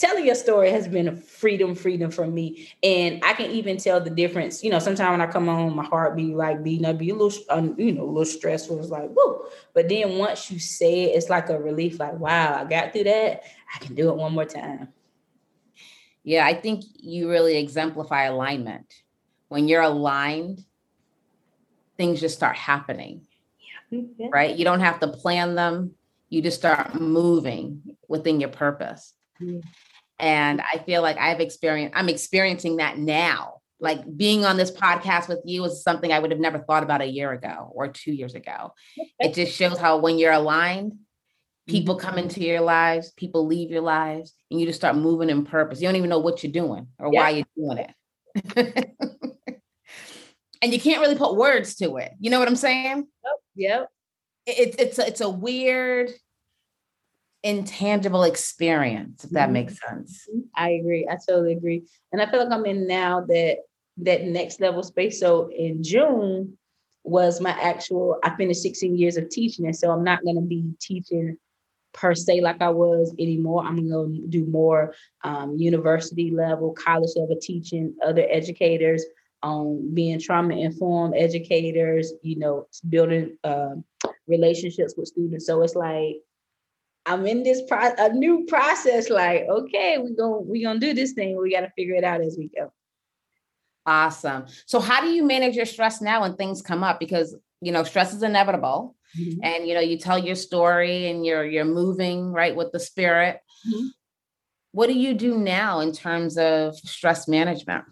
telling 0.00 0.24
your 0.24 0.34
story 0.34 0.70
has 0.70 0.88
been 0.88 1.08
a 1.08 1.16
freedom, 1.16 1.74
freedom 1.74 2.10
for 2.10 2.26
me. 2.26 2.70
And 2.82 3.22
I 3.22 3.34
can 3.34 3.50
even 3.50 3.76
tell 3.76 4.00
the 4.00 4.10
difference. 4.10 4.64
You 4.64 4.70
know, 4.70 4.78
sometimes 4.78 5.10
when 5.10 5.20
I 5.20 5.30
come 5.30 5.46
home, 5.46 5.76
my 5.76 5.84
heart 5.84 6.16
be 6.16 6.34
like 6.34 6.64
beating, 6.64 6.86
I 6.86 6.92
be 6.94 7.10
a 7.10 7.14
little, 7.14 7.38
um, 7.50 7.74
you 7.78 7.92
know, 7.92 8.04
a 8.04 8.06
little 8.06 8.24
stressful. 8.24 8.80
It's 8.80 8.88
like, 8.88 9.10
whoa. 9.10 9.44
But 9.74 9.88
then 9.88 10.16
once 10.16 10.50
you 10.50 10.58
say 10.58 11.02
it, 11.02 11.16
it's 11.16 11.28
like 11.28 11.50
a 11.50 11.60
relief, 11.60 12.00
like, 12.00 12.18
wow, 12.18 12.60
I 12.60 12.64
got 12.64 12.92
through 12.92 13.04
that. 13.04 13.42
I 13.74 13.78
can 13.78 13.94
do 13.94 14.08
it 14.08 14.16
one 14.16 14.32
more 14.32 14.46
time. 14.46 14.88
Yeah, 16.22 16.46
I 16.46 16.54
think 16.54 16.84
you 16.94 17.30
really 17.30 17.56
exemplify 17.56 18.24
alignment. 18.24 19.02
When 19.48 19.68
you're 19.68 19.82
aligned, 19.82 20.64
things 21.96 22.20
just 22.20 22.36
start 22.36 22.56
happening. 22.56 23.26
Yeah. 23.90 23.98
Mm-hmm. 23.98 24.28
Right? 24.28 24.56
You 24.56 24.64
don't 24.64 24.80
have 24.80 25.00
to 25.00 25.08
plan 25.08 25.54
them. 25.54 25.92
You 26.30 26.40
just 26.40 26.58
start 26.58 26.98
moving 26.98 27.96
within 28.08 28.40
your 28.40 28.50
purpose. 28.50 29.14
Yeah. 29.40 29.60
And 30.20 30.60
I 30.60 30.78
feel 30.78 31.02
like 31.02 31.18
I've 31.18 31.40
experienced, 31.40 31.96
I'm 31.96 32.08
experiencing 32.08 32.76
that 32.76 32.98
now. 32.98 33.56
Like 33.80 34.00
being 34.14 34.44
on 34.44 34.58
this 34.58 34.70
podcast 34.70 35.28
with 35.28 35.40
you 35.46 35.64
is 35.64 35.82
something 35.82 36.12
I 36.12 36.18
would 36.18 36.30
have 36.30 36.40
never 36.40 36.58
thought 36.58 36.82
about 36.82 37.00
a 37.00 37.06
year 37.06 37.32
ago 37.32 37.72
or 37.74 37.88
two 37.88 38.12
years 38.12 38.34
ago. 38.34 38.74
It 39.18 39.32
just 39.34 39.56
shows 39.56 39.78
how 39.78 39.98
when 39.98 40.18
you're 40.18 40.32
aligned, 40.32 40.92
people 41.66 41.96
come 41.96 42.16
mm-hmm. 42.16 42.24
into 42.24 42.40
your 42.40 42.60
lives, 42.60 43.12
people 43.12 43.46
leave 43.46 43.70
your 43.70 43.80
lives, 43.80 44.34
and 44.50 44.60
you 44.60 44.66
just 44.66 44.78
start 44.78 44.96
moving 44.96 45.30
in 45.30 45.46
purpose. 45.46 45.80
You 45.80 45.88
don't 45.88 45.96
even 45.96 46.10
know 46.10 46.18
what 46.18 46.42
you're 46.42 46.52
doing 46.52 46.88
or 46.98 47.10
why 47.10 47.30
you're 47.30 47.46
doing 47.56 47.78
it. 47.78 48.94
and 50.62 50.72
you 50.72 50.80
can't 50.80 51.00
really 51.00 51.16
put 51.16 51.36
words 51.36 51.76
to 51.76 51.96
it. 51.96 52.12
You 52.20 52.30
know 52.30 52.38
what 52.38 52.48
I'm 52.48 52.56
saying? 52.56 53.06
Yep. 53.24 53.36
yep. 53.56 53.88
It's 54.46 54.76
it's 54.76 54.98
it's 54.98 55.20
a 55.20 55.30
weird 55.30 56.10
intangible 57.42 58.24
experience, 58.24 59.24
if 59.24 59.30
that 59.30 59.44
mm-hmm. 59.44 59.52
makes 59.54 59.78
sense. 59.80 60.28
I 60.54 60.70
agree. 60.70 61.06
I 61.10 61.16
totally 61.16 61.52
agree. 61.52 61.82
And 62.12 62.20
I 62.20 62.30
feel 62.30 62.40
like 62.40 62.52
I'm 62.52 62.66
in 62.66 62.86
now 62.86 63.22
that 63.22 63.58
that 63.98 64.24
next 64.24 64.60
level 64.60 64.82
space. 64.82 65.20
So 65.20 65.50
in 65.56 65.82
June 65.82 66.56
was 67.04 67.40
my 67.40 67.50
actual, 67.50 68.18
I 68.22 68.34
finished 68.36 68.62
16 68.62 68.96
years 68.96 69.16
of 69.16 69.28
teaching. 69.28 69.66
And 69.66 69.76
so 69.76 69.90
I'm 69.90 70.04
not 70.04 70.22
going 70.22 70.36
to 70.36 70.42
be 70.42 70.64
teaching 70.80 71.36
per 71.92 72.14
se 72.14 72.40
like 72.40 72.62
I 72.62 72.70
was 72.70 73.14
anymore. 73.18 73.64
I'm 73.64 73.88
going 73.88 74.14
to 74.14 74.26
do 74.28 74.46
more 74.46 74.94
um, 75.24 75.56
university 75.56 76.30
level, 76.30 76.72
college 76.72 77.10
level 77.16 77.36
teaching, 77.40 77.94
other 78.04 78.26
educators 78.30 79.04
on 79.42 79.60
um, 79.60 79.94
being 79.94 80.20
trauma 80.20 80.54
informed 80.54 81.14
educators, 81.16 82.12
you 82.22 82.38
know, 82.38 82.66
building 82.88 83.38
uh, 83.42 83.74
relationships 84.26 84.94
with 84.96 85.08
students. 85.08 85.46
So 85.46 85.62
it's 85.62 85.74
like 85.74 86.16
I'm 87.10 87.26
in 87.26 87.42
this 87.42 87.62
pro- 87.66 87.94
a 87.98 88.12
new 88.12 88.46
process. 88.46 89.10
Like, 89.10 89.46
okay, 89.50 89.98
we 89.98 90.14
going 90.14 90.46
we 90.46 90.62
gonna 90.62 90.78
do 90.78 90.94
this 90.94 91.12
thing. 91.12 91.36
We 91.36 91.50
got 91.50 91.62
to 91.62 91.72
figure 91.76 91.96
it 91.96 92.04
out 92.04 92.20
as 92.20 92.36
we 92.38 92.48
go. 92.48 92.72
Awesome. 93.84 94.46
So, 94.66 94.78
how 94.78 95.00
do 95.00 95.08
you 95.08 95.24
manage 95.24 95.56
your 95.56 95.66
stress 95.66 96.00
now 96.00 96.20
when 96.20 96.36
things 96.36 96.62
come 96.62 96.84
up? 96.84 97.00
Because 97.00 97.34
you 97.60 97.72
know, 97.72 97.82
stress 97.82 98.14
is 98.14 98.22
inevitable, 98.22 98.94
mm-hmm. 99.18 99.40
and 99.42 99.66
you 99.66 99.74
know, 99.74 99.80
you 99.80 99.98
tell 99.98 100.18
your 100.18 100.36
story 100.36 101.08
and 101.08 101.26
you're 101.26 101.44
you're 101.44 101.64
moving 101.64 102.32
right 102.32 102.54
with 102.54 102.70
the 102.70 102.78
spirit. 102.78 103.40
Mm-hmm. 103.68 103.86
What 104.72 104.86
do 104.86 104.92
you 104.92 105.14
do 105.14 105.36
now 105.36 105.80
in 105.80 105.90
terms 105.90 106.38
of 106.38 106.76
stress 106.76 107.26
management? 107.26 107.86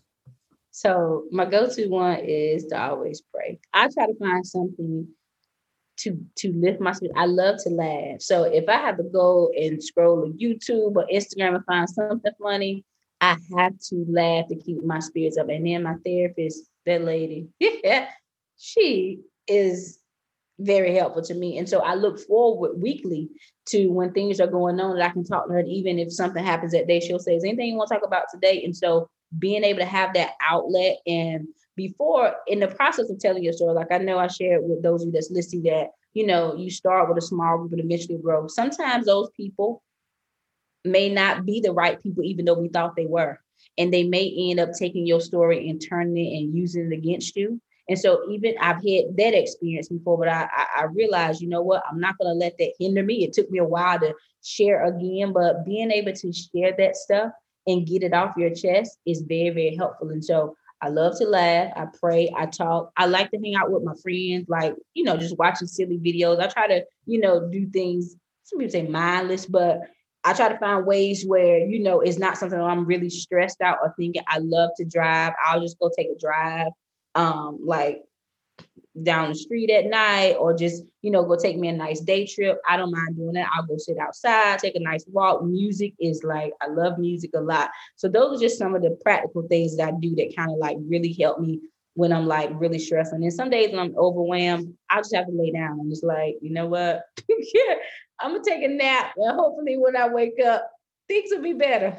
So, 0.70 1.24
my 1.33 1.44
go-to 1.44 1.88
one 1.88 2.20
is 2.20 2.66
to 2.66 2.81
always 2.81 3.20
pray. 3.35 3.59
I 3.74 3.88
try 3.88 4.07
to 4.07 4.14
find 4.14 4.46
something 4.46 5.09
to 5.99 6.19
to 6.37 6.53
lift 6.53 6.81
my 6.81 6.93
spirit. 6.93 7.17
I 7.17 7.27
love 7.27 7.57
to 7.65 7.71
laugh. 7.71 8.21
So 8.21 8.45
if 8.45 8.69
I 8.69 8.77
have 8.77 8.97
to 8.99 9.05
go 9.05 9.51
and 9.57 9.83
scroll 9.83 10.23
on 10.23 10.39
YouTube 10.39 10.97
or 10.97 11.07
Instagram 11.13 11.57
and 11.57 11.65
find 11.65 11.89
something 11.89 12.33
funny, 12.41 12.85
I 13.21 13.37
have 13.57 13.79
to 13.89 14.07
laugh 14.09 14.49
to 14.49 14.57
keep 14.57 14.85
my 14.85 15.01
spirits 15.01 15.39
up. 15.39 15.49
And 15.49 15.67
then 15.67 15.83
my 15.83 15.95
therapist, 16.05 16.69
that 16.87 17.03
lady, 17.03 17.49
yeah, 17.61 18.09
she 18.57 19.21
is 19.47 19.99
very 20.61 20.95
helpful 20.95 21.23
to 21.23 21.35
me. 21.35 21.59
And 21.59 21.69
so 21.69 21.81
I 21.81 21.95
look 21.95 22.19
forward 22.19 22.81
weekly 22.81 23.29
to 23.69 23.89
when 23.89 24.13
things 24.13 24.41
are 24.41 24.47
going 24.47 24.81
on 24.81 24.97
that 24.97 25.11
I 25.11 25.13
can 25.13 25.25
talk 25.25 25.47
to 25.47 25.53
her. 25.53 25.61
Even 25.61 25.99
if 25.99 26.13
something 26.13 26.45
happens 26.45 26.73
that 26.73 26.89
day, 26.89 27.01
she'll 27.01 27.19
say, 27.19 27.37
Is 27.37 27.45
anything 27.45 27.69
you 27.69 27.75
want 27.75 27.89
to 27.89 27.95
talk 27.95 28.07
about 28.07 28.25
today? 28.33 28.65
And 28.65 28.77
so 28.77 29.09
being 29.39 29.65
able 29.65 29.81
to 29.81 29.87
have 29.87 30.15
that 30.15 30.33
outlet 30.47 30.99
and 31.07 31.49
before 31.79 32.35
in 32.47 32.61
the 32.61 32.69
process 32.69 33.09
of 33.09 33.19
telling 33.19 33.43
your 33.43 33.55
story, 33.55 33.73
like 33.73 33.91
I 33.91 33.99
know 33.99 34.19
I 34.19 34.27
shared 34.27 34.62
with 34.64 34.83
those 34.83 35.03
of 35.03 35.07
you 35.07 35.12
that's 35.12 35.31
listening 35.31 35.62
that, 35.62 35.93
you 36.12 36.27
know, 36.27 36.55
you 36.57 36.71
start 36.71 37.09
with 37.09 37.17
a 37.17 37.27
small 37.27 37.57
group 37.57 37.73
and 37.73 37.81
eventually 37.81 38.19
grow. 38.19 38.49
Sometimes 38.49 39.07
those 39.07 39.31
people 39.37 39.83
may 40.85 41.09
not 41.09 41.47
be 41.47 41.61
the 41.61 41.73
right 41.73 42.03
people, 42.03 42.25
even 42.25 42.45
though 42.45 42.59
we 42.59 42.69
thought 42.69 42.97
they 42.97 43.07
were. 43.07 43.41
And 43.79 43.95
they 43.95 44.03
may 44.03 44.51
end 44.51 44.61
up 44.61 44.71
taking 44.79 45.07
your 45.07 45.21
story 45.21 45.69
and 45.71 45.81
turning 45.81 46.17
it 46.17 46.37
and 46.38 46.55
using 46.55 46.93
it 46.93 46.97
against 46.97 47.37
you. 47.37 47.61
And 47.88 47.99
so 47.99 48.29
even 48.31 48.55
I've 48.61 48.77
had 48.77 49.17
that 49.17 49.35
experience 49.35 49.88
before, 49.88 50.19
but 50.19 50.29
I, 50.29 50.49
I, 50.53 50.67
I 50.81 50.85
realized, 50.85 51.41
you 51.41 51.49
know 51.49 51.62
what, 51.62 51.83
I'm 51.91 52.01
not 52.01 52.19
going 52.19 52.29
to 52.29 52.38
let 52.38 52.59
that 52.59 52.75
hinder 52.79 53.03
me. 53.03 53.25
It 53.25 53.33
took 53.33 53.51
me 53.51 53.59
a 53.61 53.64
while 53.64 53.99
to 54.01 54.14
share 54.45 54.85
again, 54.85 55.33
but 55.33 55.64
being 55.64 55.91
able 55.91 56.12
to 56.12 56.33
share 56.33 56.75
that 56.77 56.97
stuff 56.97 57.33
and 57.67 57.87
get 57.87 58.03
it 58.03 58.12
off 58.12 58.37
your 58.37 58.55
chest 58.55 58.99
is 59.07 59.23
very, 59.23 59.51
very 59.51 59.77
helpful. 59.77 60.11
And 60.11 60.25
so 60.25 60.57
I 60.81 60.88
love 60.88 61.19
to 61.19 61.25
laugh. 61.27 61.73
I 61.77 61.87
pray. 62.01 62.31
I 62.37 62.47
talk. 62.47 62.93
I 62.97 63.07
like 63.07 63.31
to 63.33 63.38
hang 63.38 63.57
out 63.57 63.71
with 63.71 63.83
my 63.83 63.95
friends, 64.03 64.47
like, 64.49 64.75
you 64.95 65.05
know, 65.05 65.17
just 65.17 65.38
watching 65.38 65.67
silly 65.69 65.99
videos. 65.99 66.41
I 66.41 66.47
try 66.49 66.69
to, 66.69 66.85
you 67.07 67.21
know, 67.21 67.49
do 67.51 67.69
things, 67.71 68.17
some 68.45 68.59
people 68.59 68.73
say 68.73 68.87
mindless, 68.87 69.47
but 69.47 69.81
I 70.25 70.33
try 70.35 70.49
to 70.49 70.59
find 70.59 70.87
ways 70.87 71.25
where, 71.27 71.59
you 71.59 71.81
know, 71.81 72.01
it's 72.01 72.19
not 72.19 72.38
something 72.38 72.61
I'm 72.61 72.85
really 72.87 73.11
stressed 73.11 73.61
out 73.61 73.79
or 73.83 73.95
thinking. 73.99 74.23
I 74.29 74.38
love 74.38 74.71
to 74.79 74.85
drive. 74.85 75.33
I'll 75.45 75.61
just 75.61 75.79
go 75.79 75.91
take 75.97 76.09
a 76.14 76.19
drive. 76.19 76.73
um, 77.14 77.59
like 77.64 78.03
down 79.03 79.31
the 79.31 79.35
street 79.35 79.71
at 79.71 79.87
night 79.87 80.37
or 80.39 80.57
just, 80.57 80.85
you 81.03 81.11
know, 81.11 81.25
go 81.25 81.37
take 81.37 81.59
me 81.59 81.69
a 81.69 81.73
nice 81.73 82.01
day 82.01 82.27
trip. 82.27 82.61
I 82.69 82.77
don't 82.77 82.91
mind 82.91 83.17
doing 83.17 83.35
that. 83.35 83.51
I'll 83.55 83.67
go 83.67 83.77
sit 83.77 83.99
outside, 83.99 84.59
take 84.59 84.77
a 84.77 84.81
nice 84.81 85.05
walk. 85.09 85.45
Music 85.45 85.95
is 86.01 86.23
like, 86.25 86.53
I 86.61 86.69
love 86.69 86.99
music 86.99 87.31
a 87.35 87.41
lot. 87.41 87.71
So 87.97 88.09
those 88.09 88.39
are 88.39 88.43
just 88.43 88.59
some 88.59 88.75
of 88.75 88.83
the 88.83 88.99
practical 89.03 89.43
things 89.49 89.77
that 89.77 89.89
I 89.89 89.93
do 89.99 90.15
that 90.17 90.37
kind 90.37 90.51
of 90.51 90.59
like 90.59 90.77
really 90.81 91.13
help 91.13 91.41
me 91.41 91.61
when 91.95 92.13
I'm 92.13 92.27
like 92.27 92.51
really 92.55 92.79
stressed. 92.79 93.13
And 93.13 93.23
then 93.23 93.31
some 93.31 93.51
days 93.51 93.71
when 93.71 93.81
I'm 93.81 93.97
overwhelmed, 93.97 94.75
I 94.89 94.99
just 94.99 95.15
have 95.15 95.27
to 95.27 95.33
lay 95.33 95.51
down 95.51 95.81
and 95.81 95.91
just 95.91 96.05
like, 96.05 96.37
you 96.41 96.51
know 96.51 96.67
what? 96.67 97.03
yeah, 97.29 97.75
I'm 98.21 98.33
gonna 98.33 98.45
take 98.45 98.63
a 98.63 98.69
nap. 98.69 99.15
And 99.17 99.37
hopefully 99.37 99.77
when 99.77 99.97
I 99.97 100.09
wake 100.09 100.41
up, 100.45 100.71
things 101.09 101.31
will 101.33 101.43
be 101.43 101.55
better. 101.55 101.99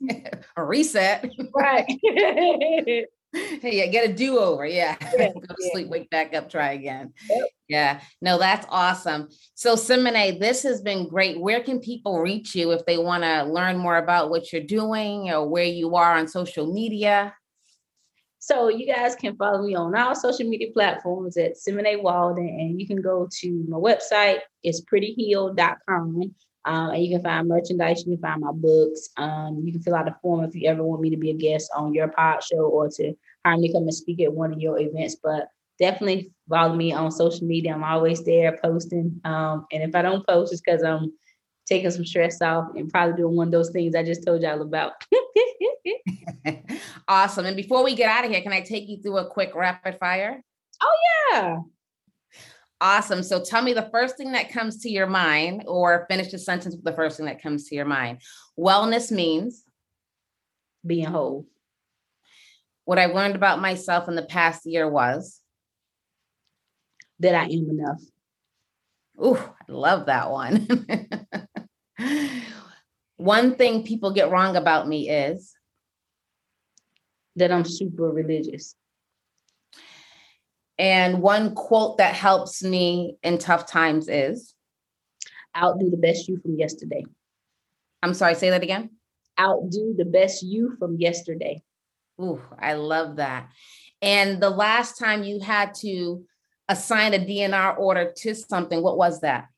a 0.56 0.64
reset. 0.64 1.28
Right. 1.54 1.86
yeah, 3.34 3.86
get 3.86 4.08
a 4.08 4.12
do 4.12 4.38
over. 4.38 4.66
Yeah. 4.66 4.96
yeah. 5.18 5.32
Go 5.32 5.40
to 5.40 5.56
yeah. 5.58 5.72
sleep, 5.72 5.88
wake 5.88 6.10
back 6.10 6.34
up, 6.34 6.50
try 6.50 6.72
again. 6.72 7.12
Yep. 7.28 7.48
Yeah. 7.68 8.00
No, 8.22 8.38
that's 8.38 8.66
awesome. 8.70 9.28
So, 9.54 9.74
Simene', 9.74 10.40
this 10.40 10.62
has 10.62 10.80
been 10.80 11.08
great. 11.08 11.40
Where 11.40 11.62
can 11.62 11.80
people 11.80 12.20
reach 12.20 12.54
you 12.54 12.70
if 12.72 12.86
they 12.86 12.96
want 12.98 13.24
to 13.24 13.44
learn 13.44 13.76
more 13.76 13.98
about 13.98 14.30
what 14.30 14.52
you're 14.52 14.62
doing 14.62 15.30
or 15.30 15.46
where 15.46 15.64
you 15.64 15.94
are 15.96 16.16
on 16.16 16.28
social 16.28 16.72
media? 16.72 17.34
So, 18.38 18.68
you 18.68 18.86
guys 18.86 19.14
can 19.14 19.36
follow 19.36 19.62
me 19.62 19.74
on 19.74 19.94
all 19.94 20.14
social 20.14 20.48
media 20.48 20.68
platforms 20.72 21.36
at 21.36 21.56
Simene' 21.56 22.02
Walden, 22.02 22.48
and 22.48 22.80
you 22.80 22.86
can 22.86 23.02
go 23.02 23.28
to 23.40 23.64
my 23.68 23.76
website, 23.76 24.38
it's 24.62 24.80
prettyhealed.com. 24.80 26.34
Um, 26.64 26.90
and 26.90 27.02
you 27.02 27.14
can 27.14 27.22
find 27.22 27.48
merchandise, 27.48 28.04
you 28.06 28.16
can 28.16 28.22
find 28.22 28.40
my 28.40 28.52
books. 28.52 29.08
Um, 29.16 29.62
you 29.64 29.72
can 29.72 29.82
fill 29.82 29.94
out 29.94 30.08
a 30.08 30.16
form 30.20 30.44
if 30.44 30.54
you 30.54 30.68
ever 30.68 30.82
want 30.82 31.00
me 31.00 31.10
to 31.10 31.16
be 31.16 31.30
a 31.30 31.34
guest 31.34 31.70
on 31.74 31.94
your 31.94 32.08
pod 32.08 32.42
show 32.42 32.68
or 32.68 32.88
to 32.90 33.14
hire 33.44 33.56
me 33.56 33.68
to 33.68 33.74
come 33.74 33.84
and 33.84 33.94
speak 33.94 34.20
at 34.20 34.32
one 34.32 34.52
of 34.52 34.60
your 34.60 34.78
events. 34.78 35.16
But 35.22 35.48
definitely 35.78 36.32
follow 36.48 36.74
me 36.74 36.92
on 36.92 37.10
social 37.10 37.46
media. 37.46 37.72
I'm 37.72 37.84
always 37.84 38.24
there 38.24 38.58
posting. 38.62 39.20
Um, 39.24 39.66
and 39.72 39.82
if 39.82 39.94
I 39.94 40.02
don't 40.02 40.26
post, 40.26 40.52
it's 40.52 40.60
because 40.60 40.82
I'm 40.82 41.12
taking 41.66 41.90
some 41.90 42.04
stress 42.04 42.40
off 42.42 42.68
and 42.74 42.90
probably 42.90 43.16
doing 43.16 43.36
one 43.36 43.48
of 43.48 43.52
those 43.52 43.70
things 43.70 43.94
I 43.94 44.02
just 44.02 44.24
told 44.24 44.42
y'all 44.42 44.62
about. 44.62 44.92
awesome. 47.08 47.46
And 47.46 47.56
before 47.56 47.84
we 47.84 47.94
get 47.94 48.10
out 48.10 48.24
of 48.24 48.30
here, 48.30 48.42
can 48.42 48.52
I 48.52 48.60
take 48.60 48.88
you 48.88 49.00
through 49.00 49.18
a 49.18 49.26
quick 49.26 49.54
rapid 49.54 49.98
fire? 49.98 50.42
Oh, 50.82 50.96
yeah. 51.32 51.58
Awesome. 52.80 53.22
So 53.22 53.42
tell 53.42 53.62
me 53.62 53.72
the 53.72 53.88
first 53.90 54.16
thing 54.16 54.32
that 54.32 54.52
comes 54.52 54.82
to 54.82 54.90
your 54.90 55.06
mind, 55.06 55.64
or 55.66 56.06
finish 56.08 56.30
the 56.30 56.38
sentence 56.38 56.76
with 56.76 56.84
the 56.84 56.92
first 56.92 57.16
thing 57.16 57.26
that 57.26 57.42
comes 57.42 57.68
to 57.68 57.74
your 57.74 57.84
mind. 57.84 58.20
Wellness 58.58 59.10
means 59.10 59.64
being 60.86 61.06
whole. 61.06 61.46
What 62.84 62.98
I 62.98 63.06
learned 63.06 63.34
about 63.34 63.60
myself 63.60 64.08
in 64.08 64.14
the 64.14 64.22
past 64.22 64.64
year 64.64 64.88
was 64.88 65.40
that 67.18 67.34
I 67.34 67.44
am 67.44 67.68
enough. 67.70 68.00
Ooh, 69.22 69.36
I 69.36 69.72
love 69.72 70.06
that 70.06 70.30
one. 70.30 70.68
one 73.16 73.56
thing 73.56 73.82
people 73.82 74.12
get 74.12 74.30
wrong 74.30 74.54
about 74.54 74.86
me 74.86 75.10
is 75.10 75.52
that 77.34 77.50
I'm 77.50 77.64
super 77.64 78.08
religious. 78.08 78.76
And 80.78 81.20
one 81.22 81.54
quote 81.54 81.98
that 81.98 82.14
helps 82.14 82.62
me 82.62 83.16
in 83.22 83.38
tough 83.38 83.66
times 83.66 84.08
is 84.08 84.54
outdo 85.56 85.90
the 85.90 85.96
best 85.96 86.28
you 86.28 86.38
from 86.38 86.56
yesterday. 86.56 87.04
I'm 88.02 88.14
sorry, 88.14 88.34
say 88.34 88.50
that 88.50 88.62
again. 88.62 88.90
Outdo 89.40 89.94
the 89.96 90.04
best 90.04 90.42
you 90.42 90.76
from 90.78 90.96
yesterday. 90.96 91.62
Ooh, 92.20 92.40
I 92.58 92.74
love 92.74 93.16
that. 93.16 93.48
And 94.02 94.40
the 94.40 94.50
last 94.50 94.98
time 94.98 95.24
you 95.24 95.40
had 95.40 95.74
to 95.76 96.24
assign 96.68 97.14
a 97.14 97.18
DNR 97.18 97.78
order 97.78 98.12
to 98.16 98.34
something, 98.34 98.82
what 98.82 98.96
was 98.96 99.20
that? 99.22 99.48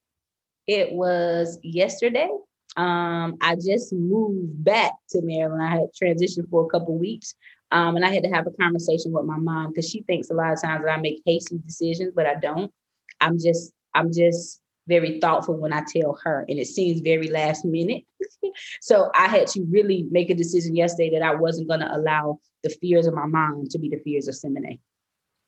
It 0.66 0.92
was 0.92 1.58
yesterday. 1.62 2.28
Um, 2.76 3.36
I 3.40 3.56
just 3.56 3.92
moved 3.92 4.62
back 4.64 4.92
to 5.10 5.20
Maryland. 5.22 5.62
I 5.62 5.70
had 5.70 5.88
transitioned 6.00 6.48
for 6.50 6.64
a 6.64 6.68
couple 6.68 6.96
weeks. 6.96 7.34
Um, 7.72 7.96
and 7.96 8.04
I 8.04 8.12
had 8.12 8.24
to 8.24 8.30
have 8.30 8.46
a 8.46 8.50
conversation 8.50 9.12
with 9.12 9.24
my 9.24 9.36
mom 9.36 9.68
because 9.68 9.88
she 9.88 10.02
thinks 10.02 10.30
a 10.30 10.34
lot 10.34 10.52
of 10.52 10.60
times 10.60 10.84
that 10.84 10.92
I 10.92 11.00
make 11.00 11.22
hasty 11.24 11.58
decisions, 11.58 12.12
but 12.14 12.26
I 12.26 12.34
don't. 12.34 12.72
I'm 13.20 13.38
just, 13.38 13.72
I'm 13.94 14.12
just 14.12 14.60
very 14.88 15.20
thoughtful 15.20 15.56
when 15.56 15.72
I 15.72 15.82
tell 15.88 16.18
her, 16.24 16.44
and 16.48 16.58
it 16.58 16.66
seems 16.66 17.00
very 17.00 17.28
last 17.28 17.64
minute. 17.64 18.04
so 18.80 19.10
I 19.14 19.28
had 19.28 19.46
to 19.48 19.64
really 19.70 20.06
make 20.10 20.30
a 20.30 20.34
decision 20.34 20.74
yesterday 20.74 21.10
that 21.10 21.22
I 21.22 21.34
wasn't 21.34 21.68
going 21.68 21.80
to 21.80 21.94
allow 21.94 22.40
the 22.62 22.70
fears 22.70 23.06
of 23.06 23.14
my 23.14 23.26
mom 23.26 23.66
to 23.70 23.78
be 23.78 23.88
the 23.88 24.00
fears 24.04 24.26
of 24.26 24.34
Simene'. 24.34 24.80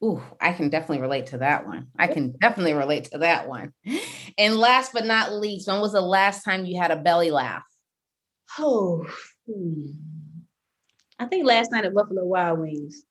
Ooh, 0.04 0.20
I 0.40 0.52
can 0.52 0.68
definitely 0.68 1.00
relate 1.00 1.26
to 1.26 1.38
that 1.38 1.66
one. 1.66 1.87
I 1.96 2.08
can 2.08 2.32
definitely 2.40 2.74
relate 2.74 3.04
to 3.12 3.18
that 3.18 3.48
one. 3.48 3.72
And 4.37 4.56
last 4.56 4.92
but 4.92 5.06
not 5.06 5.32
least, 5.32 5.68
when 5.68 5.80
was 5.80 5.92
the 5.92 6.00
last 6.00 6.44
time 6.44 6.64
you 6.64 6.80
had 6.80 6.90
a 6.90 6.96
belly 6.96 7.30
laugh? 7.30 7.62
Oh, 8.58 9.06
hmm. 9.46 9.87
I 11.22 11.26
think 11.26 11.46
last 11.46 11.70
night 11.70 11.85
at 11.85 11.94
Buffalo 11.94 12.24
Wild 12.24 12.58
Wings. 12.58 13.04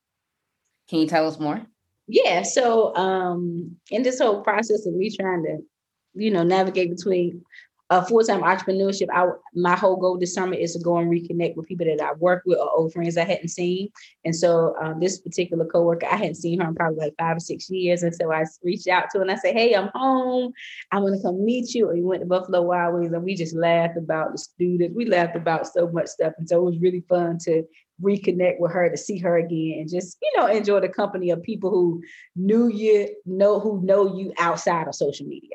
Can 0.90 1.00
you 1.00 1.08
tell 1.08 1.26
us 1.26 1.40
more? 1.40 1.62
Yeah. 2.08 2.42
So 2.42 2.94
um 2.96 3.78
in 3.90 4.04
this 4.04 4.20
whole 4.20 4.42
process 4.42 4.86
of 4.86 4.94
me 4.94 5.16
trying 5.16 5.44
to, 5.46 5.60
you 6.14 6.30
know, 6.30 6.44
navigate 6.44 6.90
between 6.90 7.42
uh, 7.92 8.02
full-time 8.06 8.42
entrepreneurship, 8.42 9.10
I 9.14 9.28
my 9.54 9.76
whole 9.76 9.98
goal 9.98 10.18
this 10.18 10.34
summer 10.34 10.54
is 10.54 10.74
to 10.74 10.80
go 10.80 10.98
and 10.98 11.12
reconnect 11.12 11.58
with 11.58 11.68
people 11.68 11.86
that 11.86 12.02
I 12.02 12.14
work 12.14 12.42
with 12.46 12.58
or 12.58 12.72
old 12.72 12.94
friends 12.94 13.18
I 13.18 13.26
hadn't 13.26 13.50
seen. 13.50 13.90
And 14.24 14.34
so 14.34 14.76
um, 14.82 15.02
this 15.02 15.20
particular 15.20 15.66
coworker, 15.66 16.08
I 16.10 16.16
hadn't 16.16 16.36
seen 16.36 16.62
her 16.62 16.70
in 16.70 16.74
probably 16.74 17.00
like 17.00 17.16
five 17.20 17.36
or 17.36 17.42
six 17.42 17.70
years. 17.70 18.02
And 18.04 18.16
so 18.16 18.32
I 18.32 18.46
reached 18.64 18.88
out 18.88 19.10
to 19.12 19.18
her 19.18 19.24
and 19.24 19.32
I 19.32 19.36
said, 19.36 19.56
Hey, 19.56 19.76
I'm 19.76 19.90
home. 19.94 20.54
I'm 20.94 21.04
gonna 21.04 21.22
come 21.22 21.44
meet 21.44 21.74
you. 21.74 21.90
And 21.90 22.00
we 22.00 22.06
went 22.06 22.22
to 22.22 22.28
Buffalo 22.28 22.62
Wild 22.62 22.96
Wings 22.96 23.12
and 23.12 23.24
we 23.24 23.36
just 23.36 23.56
laughed 23.56 23.98
about 23.98 24.32
the 24.32 24.38
students. 24.38 24.96
We 24.96 25.06
laughed 25.06 25.36
about 25.36 25.68
so 25.68 25.90
much 25.90 26.08
stuff. 26.08 26.32
And 26.38 26.48
so 26.48 26.60
it 26.60 26.72
was 26.72 26.80
really 26.80 27.04
fun 27.10 27.40
to 27.40 27.64
reconnect 28.02 28.60
with 28.60 28.72
her, 28.72 28.90
to 28.90 28.98
see 28.98 29.18
her 29.20 29.38
again, 29.38 29.80
and 29.80 29.90
just, 29.90 30.18
you 30.22 30.32
know, 30.38 30.48
enjoy 30.48 30.80
the 30.80 30.90
company 30.90 31.30
of 31.30 31.44
people 31.44 31.70
who 31.70 32.02
knew 32.38 32.68
you, 32.68 33.10
know 33.26 33.60
who 33.60 33.82
know 33.84 34.18
you 34.18 34.34
outside 34.40 34.88
of 34.88 34.96
social 34.96 35.28
media. 35.28 35.52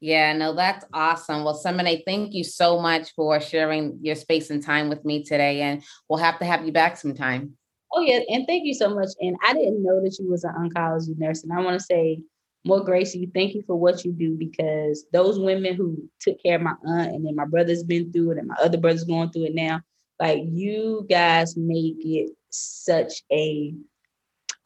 Yeah, 0.00 0.32
no, 0.32 0.54
that's 0.54 0.84
awesome. 0.92 1.42
Well, 1.44 1.60
Simene', 1.60 2.04
thank 2.04 2.32
you 2.32 2.44
so 2.44 2.80
much 2.80 3.12
for 3.14 3.40
sharing 3.40 3.98
your 4.00 4.14
space 4.14 4.50
and 4.50 4.62
time 4.62 4.88
with 4.88 5.04
me 5.04 5.24
today. 5.24 5.62
And 5.62 5.82
we'll 6.08 6.20
have 6.20 6.38
to 6.38 6.44
have 6.44 6.64
you 6.64 6.72
back 6.72 6.96
sometime. 6.96 7.56
Oh, 7.92 8.00
yeah. 8.00 8.20
And 8.28 8.46
thank 8.46 8.64
you 8.64 8.74
so 8.74 8.94
much. 8.94 9.08
And 9.20 9.36
I 9.44 9.54
didn't 9.54 9.82
know 9.82 10.00
that 10.02 10.16
you 10.20 10.30
was 10.30 10.44
an 10.44 10.54
oncology 10.56 11.18
nurse. 11.18 11.42
And 11.42 11.52
I 11.52 11.60
want 11.60 11.78
to 11.78 11.84
say 11.84 12.20
more 12.64 12.84
grace 12.84 13.14
you. 13.14 13.30
Thank 13.34 13.54
you 13.54 13.62
for 13.66 13.76
what 13.76 14.04
you 14.04 14.12
do 14.12 14.36
because 14.36 15.04
those 15.12 15.38
women 15.38 15.74
who 15.74 16.08
took 16.20 16.40
care 16.42 16.56
of 16.56 16.62
my 16.62 16.74
aunt 16.86 17.12
and 17.12 17.26
then 17.26 17.34
my 17.34 17.46
brother's 17.46 17.82
been 17.82 18.12
through 18.12 18.32
it 18.32 18.38
and 18.38 18.48
my 18.48 18.56
other 18.62 18.78
brother's 18.78 19.04
going 19.04 19.30
through 19.30 19.46
it 19.46 19.54
now, 19.54 19.80
like 20.20 20.42
you 20.44 21.06
guys 21.08 21.56
make 21.56 21.96
it 22.00 22.30
such 22.50 23.22
a 23.32 23.74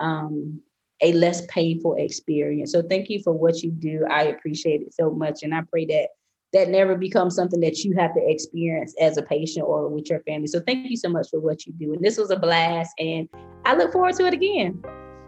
um 0.01 0.61
a 1.03 1.12
less 1.12 1.45
painful 1.47 1.97
experience. 1.97 2.73
So 2.73 2.83
thank 2.83 3.11
you 3.11 3.21
for 3.23 3.33
what 3.33 3.62
you 3.62 3.71
do. 3.71 4.07
I 4.09 4.25
appreciate 4.25 4.83
it 4.83 4.95
so 4.95 5.11
much. 5.11 5.43
And 5.43 5.55
I 5.55 5.62
pray 5.69 5.85
that 5.87 6.09
that 6.53 6.69
never 6.69 6.97
becomes 6.97 7.35
something 7.35 7.61
that 7.61 7.83
you 7.83 7.95
have 7.97 8.15
to 8.15 8.21
experience 8.25 8.95
as 9.01 9.17
a 9.17 9.23
patient 9.23 9.67
or 9.67 9.88
with 9.88 10.09
your 10.11 10.21
family. 10.21 10.47
So 10.47 10.61
thank 10.61 10.91
you 10.91 10.97
so 10.97 11.09
much 11.09 11.29
for 11.31 11.41
what 11.41 11.67
you 11.67 11.73
do. 11.73 11.95
And 11.95 12.05
this 12.05 12.19
was 12.19 12.31
a 12.31 12.37
blast. 12.37 12.93
And 12.99 13.29
I 13.65 13.75
look 13.75 13.93
forward 13.93 14.15
to 14.17 14.27
it 14.27 14.35
again. 14.35 14.83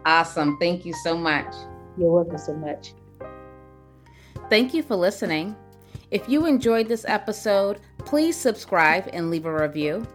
Awesome. 0.05 0.57
Thank 0.59 0.85
you 0.85 0.93
so 1.03 1.17
much. 1.17 1.53
You're 1.97 2.11
welcome 2.11 2.37
so 2.37 2.53
much. 2.53 2.93
Thank 4.49 4.73
you 4.73 4.83
for 4.83 4.95
listening. 4.95 5.55
If 6.11 6.29
you 6.29 6.45
enjoyed 6.45 6.87
this 6.87 7.05
episode, 7.07 7.79
please 7.97 8.35
subscribe 8.35 9.09
and 9.11 9.31
leave 9.31 9.45
a 9.45 9.53
review. 9.53 10.07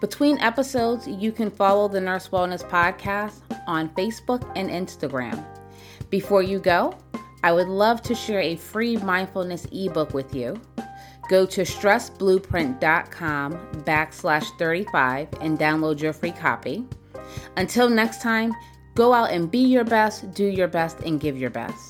Between 0.00 0.38
episodes, 0.38 1.06
you 1.06 1.30
can 1.30 1.50
follow 1.50 1.86
the 1.86 2.00
Nurse 2.00 2.28
Wellness 2.28 2.66
Podcast 2.66 3.42
on 3.66 3.88
Facebook 3.90 4.50
and 4.56 4.68
Instagram. 4.70 5.44
Before 6.10 6.42
you 6.42 6.58
go, 6.58 6.96
I 7.42 7.52
would 7.52 7.68
love 7.68 8.02
to 8.02 8.14
share 8.14 8.40
a 8.40 8.56
free 8.56 8.96
mindfulness 8.98 9.66
ebook 9.72 10.12
with 10.12 10.34
you. 10.34 10.60
Go 11.28 11.46
to 11.46 11.62
stressblueprint.com 11.62 13.52
backslash 13.84 14.58
35 14.58 15.28
and 15.40 15.58
download 15.58 16.00
your 16.00 16.12
free 16.12 16.32
copy. 16.32 16.84
Until 17.56 17.88
next 17.88 18.20
time, 18.20 18.52
go 18.94 19.14
out 19.14 19.30
and 19.30 19.50
be 19.50 19.60
your 19.60 19.84
best, 19.84 20.34
do 20.34 20.44
your 20.44 20.68
best, 20.68 21.00
and 21.00 21.20
give 21.20 21.38
your 21.38 21.50
best. 21.50 21.89